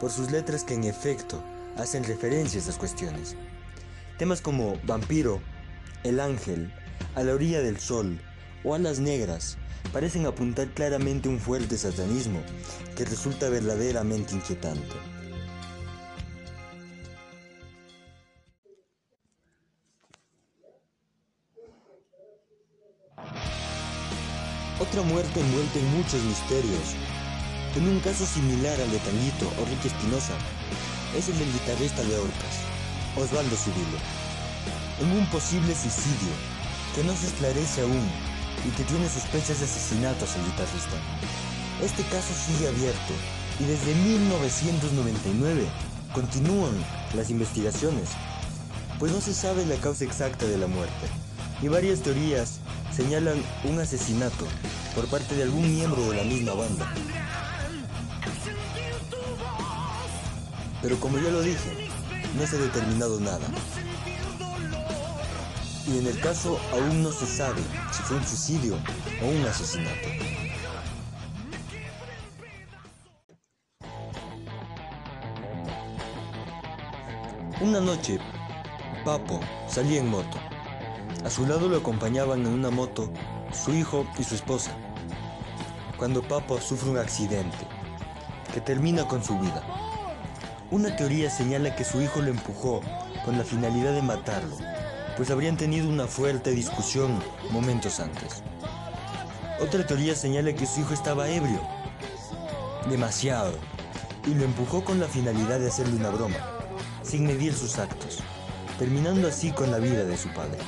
por 0.00 0.10
sus 0.10 0.30
letras 0.30 0.64
que 0.64 0.74
en 0.74 0.84
efecto 0.84 1.42
hacen 1.76 2.04
referencia 2.04 2.58
a 2.58 2.60
estas 2.60 2.76
cuestiones. 2.76 3.36
Temas 4.18 4.42
como 4.42 4.78
Vampiro, 4.84 5.40
El 6.04 6.20
Ángel, 6.20 6.72
A 7.14 7.22
la 7.22 7.32
orilla 7.32 7.62
del 7.62 7.78
sol 7.78 8.20
o 8.64 8.74
Alas 8.74 8.98
Negras 8.98 9.56
parecen 9.92 10.26
apuntar 10.26 10.68
claramente 10.68 11.28
un 11.28 11.40
fuerte 11.40 11.78
satanismo 11.78 12.40
que 12.96 13.04
resulta 13.04 13.48
verdaderamente 13.48 14.34
inquietante. 14.34 15.17
Otra 24.80 25.02
muerte 25.02 25.40
envuelta 25.40 25.80
en 25.80 25.96
muchos 25.96 26.22
misterios. 26.22 26.94
En 27.74 27.88
un 27.88 27.98
caso 27.98 28.24
similar 28.24 28.80
al 28.80 28.90
de 28.92 28.98
Tanguito 28.98 29.50
o 29.58 29.64
Ricky 29.64 29.88
Espinosa, 29.88 30.34
es 31.18 31.28
el 31.28 31.36
del 31.36 31.52
guitarrista 31.52 32.04
de 32.04 32.16
Orcas, 32.16 32.62
Osvaldo 33.16 33.56
Cirilo. 33.56 33.98
En 35.00 35.10
un 35.18 35.26
posible 35.30 35.74
suicidio, 35.74 36.30
que 36.94 37.02
no 37.02 37.12
se 37.16 37.26
esclarece 37.26 37.82
aún 37.82 38.06
y 38.64 38.70
que 38.76 38.84
tiene 38.84 39.08
sospechas 39.08 39.58
de 39.58 39.64
asesinatos 39.64 40.36
al 40.36 40.44
guitarrista. 40.44 40.96
Este 41.82 42.04
caso 42.04 42.30
sigue 42.46 42.68
abierto 42.68 43.14
y 43.58 43.64
desde 43.64 43.92
1999 43.96 45.66
continúan 46.14 46.74
las 47.16 47.30
investigaciones, 47.30 48.10
pues 49.00 49.10
no 49.10 49.20
se 49.20 49.34
sabe 49.34 49.66
la 49.66 49.76
causa 49.76 50.04
exacta 50.04 50.46
de 50.46 50.56
la 50.56 50.68
muerte 50.68 51.06
y 51.62 51.66
varias 51.66 51.98
teorías 51.98 52.60
señalan 52.98 53.40
un 53.62 53.78
asesinato 53.78 54.44
por 54.92 55.06
parte 55.06 55.36
de 55.36 55.44
algún 55.44 55.72
miembro 55.72 56.10
de 56.10 56.16
la 56.16 56.24
misma 56.24 56.54
banda. 56.54 56.92
Pero 60.82 60.98
como 60.98 61.16
ya 61.18 61.30
lo 61.30 61.40
dije, 61.40 61.90
no 62.36 62.44
se 62.44 62.56
ha 62.56 62.58
determinado 62.58 63.20
nada. 63.20 63.46
Y 65.86 65.98
en 65.98 66.08
el 66.08 66.18
caso 66.18 66.58
aún 66.72 67.04
no 67.04 67.12
se 67.12 67.26
sabe 67.26 67.62
si 67.92 68.02
fue 68.02 68.16
un 68.16 68.26
suicidio 68.26 68.74
o 69.22 69.28
un 69.28 69.46
asesinato. 69.46 70.08
Una 77.60 77.80
noche, 77.80 78.18
Papo 79.04 79.38
salía 79.68 80.00
en 80.00 80.08
moto. 80.08 80.47
A 81.24 81.30
su 81.30 81.46
lado 81.46 81.68
lo 81.68 81.78
acompañaban 81.78 82.40
en 82.40 82.52
una 82.52 82.70
moto 82.70 83.10
su 83.52 83.74
hijo 83.74 84.06
y 84.18 84.24
su 84.24 84.36
esposa. 84.36 84.70
Cuando 85.96 86.22
Papo 86.22 86.60
sufre 86.60 86.90
un 86.90 86.98
accidente 86.98 87.56
que 88.54 88.60
termina 88.60 89.06
con 89.06 89.22
su 89.24 89.36
vida. 89.38 89.62
Una 90.70 90.94
teoría 90.94 91.28
señala 91.28 91.74
que 91.74 91.84
su 91.84 92.00
hijo 92.00 92.20
lo 92.20 92.28
empujó 92.28 92.82
con 93.24 93.36
la 93.36 93.44
finalidad 93.44 93.94
de 93.94 94.02
matarlo, 94.02 94.56
pues 95.16 95.30
habrían 95.30 95.56
tenido 95.56 95.88
una 95.88 96.06
fuerte 96.06 96.52
discusión 96.52 97.20
momentos 97.50 97.98
antes. 97.98 98.42
Otra 99.60 99.84
teoría 99.84 100.14
señala 100.14 100.52
que 100.52 100.66
su 100.66 100.80
hijo 100.80 100.94
estaba 100.94 101.28
ebrio, 101.28 101.60
demasiado, 102.88 103.54
y 104.24 104.34
lo 104.34 104.44
empujó 104.44 104.84
con 104.84 105.00
la 105.00 105.08
finalidad 105.08 105.58
de 105.58 105.68
hacerle 105.68 105.96
una 105.96 106.10
broma, 106.10 106.36
sin 107.02 107.26
medir 107.26 107.54
sus 107.54 107.78
actos, 107.78 108.18
terminando 108.78 109.26
así 109.26 109.50
con 109.50 109.72
la 109.72 109.78
vida 109.78 110.04
de 110.04 110.16
su 110.16 110.28
padre. 110.28 110.58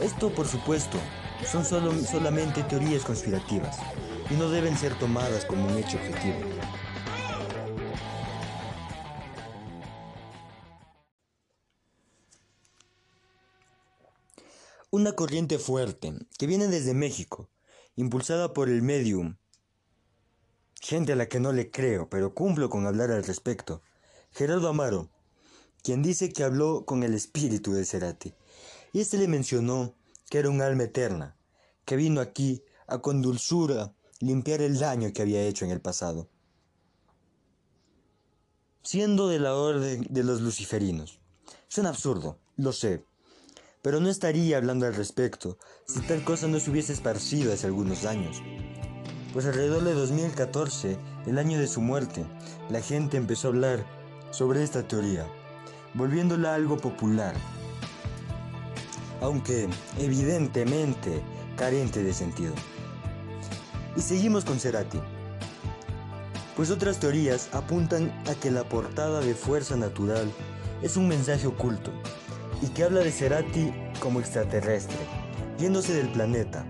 Esto, 0.00 0.34
por 0.34 0.48
supuesto, 0.48 0.98
son 1.46 1.64
solo, 1.64 1.92
solamente 2.02 2.62
teorías 2.64 3.04
conspirativas 3.04 3.78
y 4.30 4.34
no 4.34 4.50
deben 4.50 4.76
ser 4.76 4.98
tomadas 4.98 5.44
como 5.44 5.66
un 5.66 5.78
hecho 5.78 5.96
objetivo. 5.96 6.36
Una 14.90 15.12
corriente 15.12 15.58
fuerte 15.58 16.14
que 16.38 16.46
viene 16.46 16.68
desde 16.68 16.94
México, 16.94 17.50
impulsada 17.96 18.52
por 18.52 18.68
el 18.68 18.82
medium, 18.82 19.36
gente 20.80 21.12
a 21.12 21.16
la 21.16 21.28
que 21.28 21.40
no 21.40 21.52
le 21.52 21.70
creo, 21.70 22.08
pero 22.08 22.34
cumplo 22.34 22.68
con 22.68 22.86
hablar 22.86 23.10
al 23.10 23.24
respecto, 23.24 23.82
Gerardo 24.30 24.68
Amaro, 24.68 25.10
quien 25.82 26.02
dice 26.02 26.32
que 26.32 26.44
habló 26.44 26.84
con 26.84 27.02
el 27.02 27.14
espíritu 27.14 27.72
de 27.72 27.84
Cerati, 27.84 28.34
y 28.94 29.00
este 29.00 29.18
le 29.18 29.26
mencionó 29.26 29.92
que 30.30 30.38
era 30.38 30.48
un 30.48 30.62
alma 30.62 30.84
eterna, 30.84 31.36
que 31.84 31.96
vino 31.96 32.20
aquí 32.20 32.62
a 32.86 32.98
con 32.98 33.22
dulzura 33.22 33.92
limpiar 34.20 34.62
el 34.62 34.78
daño 34.78 35.12
que 35.12 35.20
había 35.20 35.42
hecho 35.42 35.64
en 35.64 35.72
el 35.72 35.80
pasado, 35.80 36.30
siendo 38.84 39.26
de 39.26 39.40
la 39.40 39.56
orden 39.56 40.06
de 40.08 40.22
los 40.22 40.40
luciferinos. 40.40 41.18
Suena 41.66 41.88
absurdo, 41.88 42.38
lo 42.56 42.72
sé, 42.72 43.04
pero 43.82 43.98
no 43.98 44.08
estaría 44.08 44.58
hablando 44.58 44.86
al 44.86 44.94
respecto 44.94 45.58
si 45.88 46.00
tal 46.02 46.22
cosa 46.22 46.46
no 46.46 46.60
se 46.60 46.70
hubiese 46.70 46.92
esparcido 46.92 47.52
hace 47.52 47.66
algunos 47.66 48.04
años. 48.04 48.40
Pues 49.32 49.44
alrededor 49.44 49.82
de 49.82 49.94
2014, 49.94 50.96
el 51.26 51.38
año 51.38 51.58
de 51.58 51.66
su 51.66 51.80
muerte, 51.80 52.24
la 52.70 52.80
gente 52.80 53.16
empezó 53.16 53.48
a 53.48 53.50
hablar 53.50 53.84
sobre 54.30 54.62
esta 54.62 54.86
teoría, 54.86 55.26
volviéndola 55.94 56.54
algo 56.54 56.76
popular, 56.76 57.34
aunque 59.20 59.68
evidentemente 59.98 61.22
carente 61.56 62.02
de 62.02 62.12
sentido. 62.12 62.54
Y 63.96 64.00
seguimos 64.00 64.44
con 64.44 64.58
Cerati, 64.58 64.98
pues 66.56 66.70
otras 66.70 67.00
teorías 67.00 67.48
apuntan 67.52 68.12
a 68.28 68.34
que 68.34 68.50
la 68.50 68.64
portada 68.64 69.20
de 69.20 69.34
Fuerza 69.34 69.76
Natural 69.76 70.30
es 70.82 70.96
un 70.96 71.08
mensaje 71.08 71.46
oculto 71.46 71.90
y 72.62 72.68
que 72.68 72.84
habla 72.84 73.00
de 73.00 73.10
Cerati 73.10 73.72
como 74.00 74.20
extraterrestre, 74.20 74.96
yéndose 75.58 75.94
del 75.94 76.08
planeta, 76.08 76.64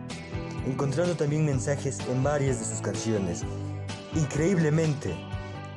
encontrando 0.67 1.15
también 1.17 1.45
mensajes 1.45 1.99
en 2.09 2.23
varias 2.23 2.61
de 2.61 2.65
sus 2.65 2.81
canciones. 2.81 3.43
Increíblemente, 4.15 5.15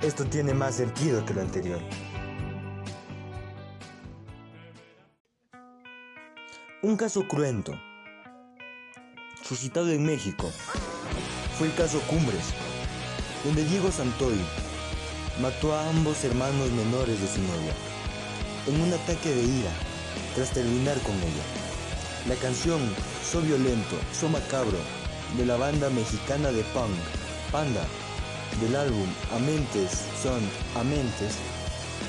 esto 0.02 0.24
tiene 0.26 0.54
más 0.54 0.76
sentido 0.76 1.26
que 1.26 1.34
lo 1.34 1.42
anterior. 1.42 1.80
Un 6.88 6.96
caso 6.96 7.28
cruento, 7.28 7.74
suscitado 9.44 9.90
en 9.90 10.06
México, 10.06 10.50
fue 11.58 11.68
el 11.68 11.76
caso 11.76 12.00
Cumbres, 12.08 12.54
donde 13.44 13.66
Diego 13.66 13.92
Santoy 13.92 14.38
mató 15.42 15.76
a 15.76 15.90
ambos 15.90 16.24
hermanos 16.24 16.72
menores 16.72 17.20
de 17.20 17.28
su 17.28 17.42
novia, 17.42 17.74
en 18.68 18.80
un 18.80 18.94
ataque 18.94 19.36
de 19.36 19.44
ira, 19.44 19.72
tras 20.34 20.52
terminar 20.52 20.98
con 21.02 21.14
ella. 21.16 21.44
La 22.30 22.36
canción 22.36 22.80
So 23.22 23.42
Violento, 23.42 23.98
So 24.14 24.30
Macabro, 24.30 24.80
de 25.36 25.46
la 25.46 25.58
banda 25.58 25.90
mexicana 25.90 26.54
de 26.54 26.64
punk, 26.74 26.96
Panda, 27.52 27.84
del 28.62 28.78
álbum 28.78 29.10
Amentes 29.36 30.06
son 30.24 30.40
Amentes, 30.74 31.36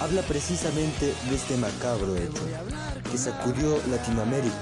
habla 0.00 0.22
precisamente 0.22 1.14
de 1.28 1.34
este 1.34 1.56
macabro 1.56 2.16
hecho, 2.16 2.42
que 3.10 3.18
sacudió 3.18 3.80
Latinoamérica 3.90 4.54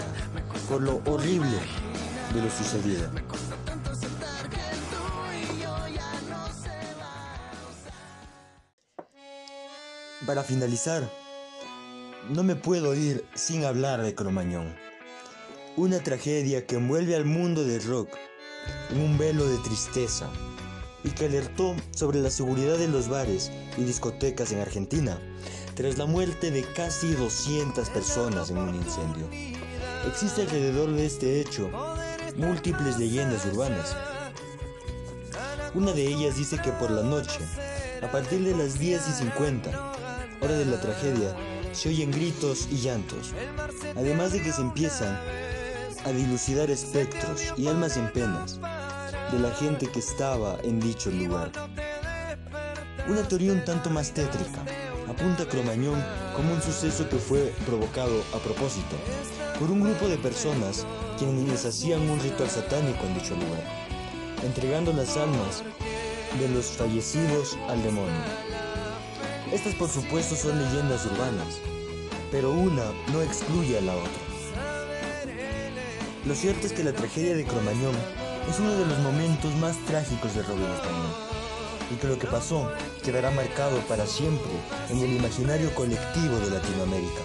por 0.68 0.82
lo 0.82 1.02
horrible 1.06 1.58
de 2.34 2.42
lo 2.42 2.50
sucedido. 2.50 3.10
Para 10.26 10.42
finalizar, 10.42 11.08
no 12.30 12.42
me 12.42 12.56
puedo 12.56 12.94
ir 12.94 13.24
sin 13.34 13.64
hablar 13.64 14.02
de 14.02 14.14
Cromañón, 14.14 14.74
una 15.76 16.00
tragedia 16.00 16.66
que 16.66 16.76
envuelve 16.76 17.14
al 17.14 17.24
mundo 17.24 17.64
del 17.64 17.84
rock 17.84 18.08
en 18.90 19.00
un 19.00 19.18
velo 19.18 19.46
de 19.46 19.58
tristeza 19.58 20.28
y 21.06 21.10
que 21.10 21.26
alertó 21.26 21.76
sobre 21.92 22.20
la 22.20 22.30
seguridad 22.30 22.76
de 22.76 22.88
los 22.88 23.08
bares 23.08 23.52
y 23.78 23.84
discotecas 23.84 24.50
en 24.50 24.58
Argentina 24.58 25.18
tras 25.76 25.98
la 25.98 26.06
muerte 26.06 26.50
de 26.50 26.64
casi 26.74 27.12
200 27.12 27.88
personas 27.90 28.50
en 28.50 28.58
un 28.58 28.74
incendio. 28.74 29.28
Existe 30.08 30.42
alrededor 30.42 30.90
de 30.92 31.06
este 31.06 31.40
hecho 31.40 31.70
múltiples 32.36 32.98
leyendas 32.98 33.46
urbanas. 33.46 33.96
Una 35.74 35.92
de 35.92 36.06
ellas 36.06 36.36
dice 36.36 36.58
que 36.58 36.72
por 36.72 36.90
la 36.90 37.02
noche, 37.02 37.38
a 38.02 38.10
partir 38.10 38.42
de 38.42 38.56
las 38.56 38.78
10 38.78 39.08
y 39.08 39.12
50, 39.12 39.92
hora 40.40 40.54
de 40.54 40.64
la 40.64 40.80
tragedia, 40.80 41.36
se 41.72 41.90
oyen 41.90 42.10
gritos 42.10 42.68
y 42.70 42.78
llantos, 42.78 43.32
además 43.94 44.32
de 44.32 44.42
que 44.42 44.52
se 44.52 44.62
empiezan 44.62 45.20
a 46.04 46.10
dilucidar 46.10 46.70
espectros 46.70 47.52
y 47.56 47.68
almas 47.68 47.96
en 47.96 48.10
penas 48.12 48.58
de 49.32 49.38
la 49.38 49.50
gente 49.52 49.88
que 49.88 49.98
estaba 49.98 50.58
en 50.62 50.80
dicho 50.80 51.10
lugar. 51.10 51.50
Una 53.08 53.22
teoría 53.26 53.52
un 53.52 53.64
tanto 53.64 53.90
más 53.90 54.12
tétrica 54.12 54.62
apunta 55.08 55.44
a 55.44 55.48
Cromañón 55.48 56.02
como 56.34 56.52
un 56.52 56.62
suceso 56.62 57.08
que 57.08 57.16
fue 57.16 57.52
provocado 57.64 58.22
a 58.34 58.38
propósito 58.38 58.96
por 59.58 59.70
un 59.70 59.82
grupo 59.82 60.08
de 60.08 60.16
personas 60.18 60.86
quienes 61.18 61.64
hacían 61.64 62.08
un 62.08 62.20
ritual 62.20 62.50
satánico 62.50 63.04
en 63.04 63.14
dicho 63.14 63.34
lugar, 63.34 63.64
entregando 64.44 64.92
las 64.92 65.16
almas 65.16 65.64
de 66.38 66.48
los 66.48 66.66
fallecidos 66.66 67.56
al 67.68 67.82
demonio. 67.82 68.12
Estas 69.52 69.74
por 69.74 69.88
supuesto 69.88 70.36
son 70.36 70.58
leyendas 70.62 71.06
urbanas, 71.06 71.60
pero 72.30 72.50
una 72.50 72.84
no 73.12 73.22
excluye 73.22 73.78
a 73.78 73.82
la 73.82 73.96
otra. 73.96 74.26
Lo 76.26 76.34
cierto 76.34 76.66
es 76.66 76.72
que 76.72 76.84
la 76.84 76.92
tragedia 76.92 77.36
de 77.36 77.44
Cromañón 77.44 77.94
es 78.48 78.60
uno 78.60 78.72
de 78.76 78.86
los 78.86 78.98
momentos 79.00 79.54
más 79.56 79.76
trágicos 79.86 80.34
del 80.34 80.44
rock 80.46 80.58
en 80.58 80.72
español, 80.72 81.14
y 81.92 81.96
que 81.96 82.06
lo 82.06 82.18
que 82.18 82.26
pasó 82.26 82.70
quedará 83.02 83.30
marcado 83.30 83.78
para 83.88 84.06
siempre 84.06 84.50
en 84.90 84.98
el 84.98 85.16
imaginario 85.16 85.74
colectivo 85.74 86.38
de 86.38 86.50
Latinoamérica. 86.50 87.22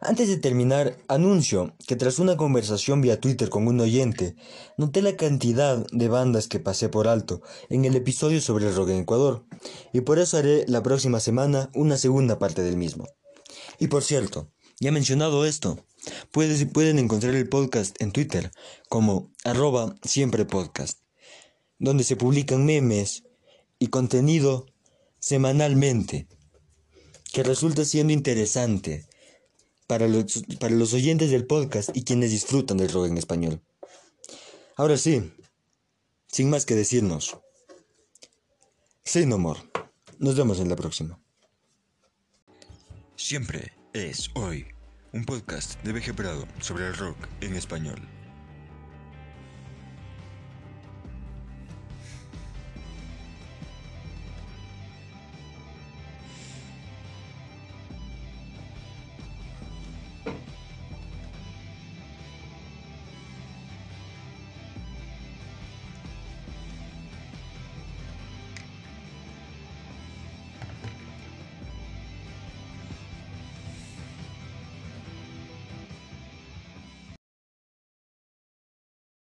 Antes 0.00 0.28
de 0.28 0.36
terminar, 0.36 0.96
anuncio 1.08 1.74
que 1.88 1.96
tras 1.96 2.20
una 2.20 2.36
conversación 2.36 3.00
vía 3.00 3.20
Twitter 3.20 3.48
con 3.48 3.66
un 3.66 3.80
oyente, 3.80 4.36
noté 4.76 5.02
la 5.02 5.16
cantidad 5.16 5.84
de 5.90 6.08
bandas 6.08 6.46
que 6.46 6.60
pasé 6.60 6.88
por 6.88 7.08
alto 7.08 7.42
en 7.70 7.84
el 7.84 7.96
episodio 7.96 8.40
sobre 8.40 8.68
el 8.68 8.76
rock 8.76 8.90
en 8.90 9.00
Ecuador, 9.00 9.44
y 9.92 10.02
por 10.02 10.18
eso 10.18 10.36
haré 10.36 10.64
la 10.68 10.82
próxima 10.82 11.18
semana 11.18 11.70
una 11.74 11.96
segunda 11.96 12.38
parte 12.38 12.62
del 12.62 12.76
mismo. 12.76 13.06
Y 13.78 13.88
por 13.88 14.02
cierto, 14.02 14.50
ya 14.80 14.92
mencionado 14.92 15.44
esto, 15.44 15.84
pueden 16.30 16.98
encontrar 16.98 17.34
el 17.34 17.48
podcast 17.48 18.00
en 18.00 18.12
Twitter 18.12 18.50
como 18.88 19.32
arroba 19.44 19.96
siempre 20.02 20.44
podcast, 20.44 21.00
donde 21.78 22.04
se 22.04 22.16
publican 22.16 22.64
memes 22.64 23.24
y 23.78 23.88
contenido 23.88 24.66
semanalmente, 25.18 26.28
que 27.32 27.42
resulta 27.42 27.84
siendo 27.84 28.12
interesante 28.12 29.06
para 29.86 30.08
los, 30.08 30.44
para 30.58 30.74
los 30.74 30.94
oyentes 30.94 31.30
del 31.30 31.46
podcast 31.46 31.90
y 31.94 32.02
quienes 32.02 32.30
disfrutan 32.30 32.76
del 32.76 32.90
rock 32.90 33.06
en 33.06 33.18
español. 33.18 33.62
Ahora 34.76 34.96
sí, 34.96 35.32
sin 36.26 36.50
más 36.50 36.66
que 36.66 36.74
decirnos, 36.74 37.38
say 39.04 39.26
no. 39.26 39.38
Nos 40.18 40.36
vemos 40.36 40.60
en 40.60 40.68
la 40.68 40.76
próxima. 40.76 41.20
Siempre 43.16 43.72
es 43.94 44.30
hoy, 44.34 44.66
un 45.14 45.24
podcast 45.24 45.82
de 45.82 45.92
Veje 45.92 46.12
Prado 46.12 46.46
sobre 46.60 46.86
el 46.86 46.94
rock 46.94 47.16
en 47.40 47.54
español. 47.54 48.15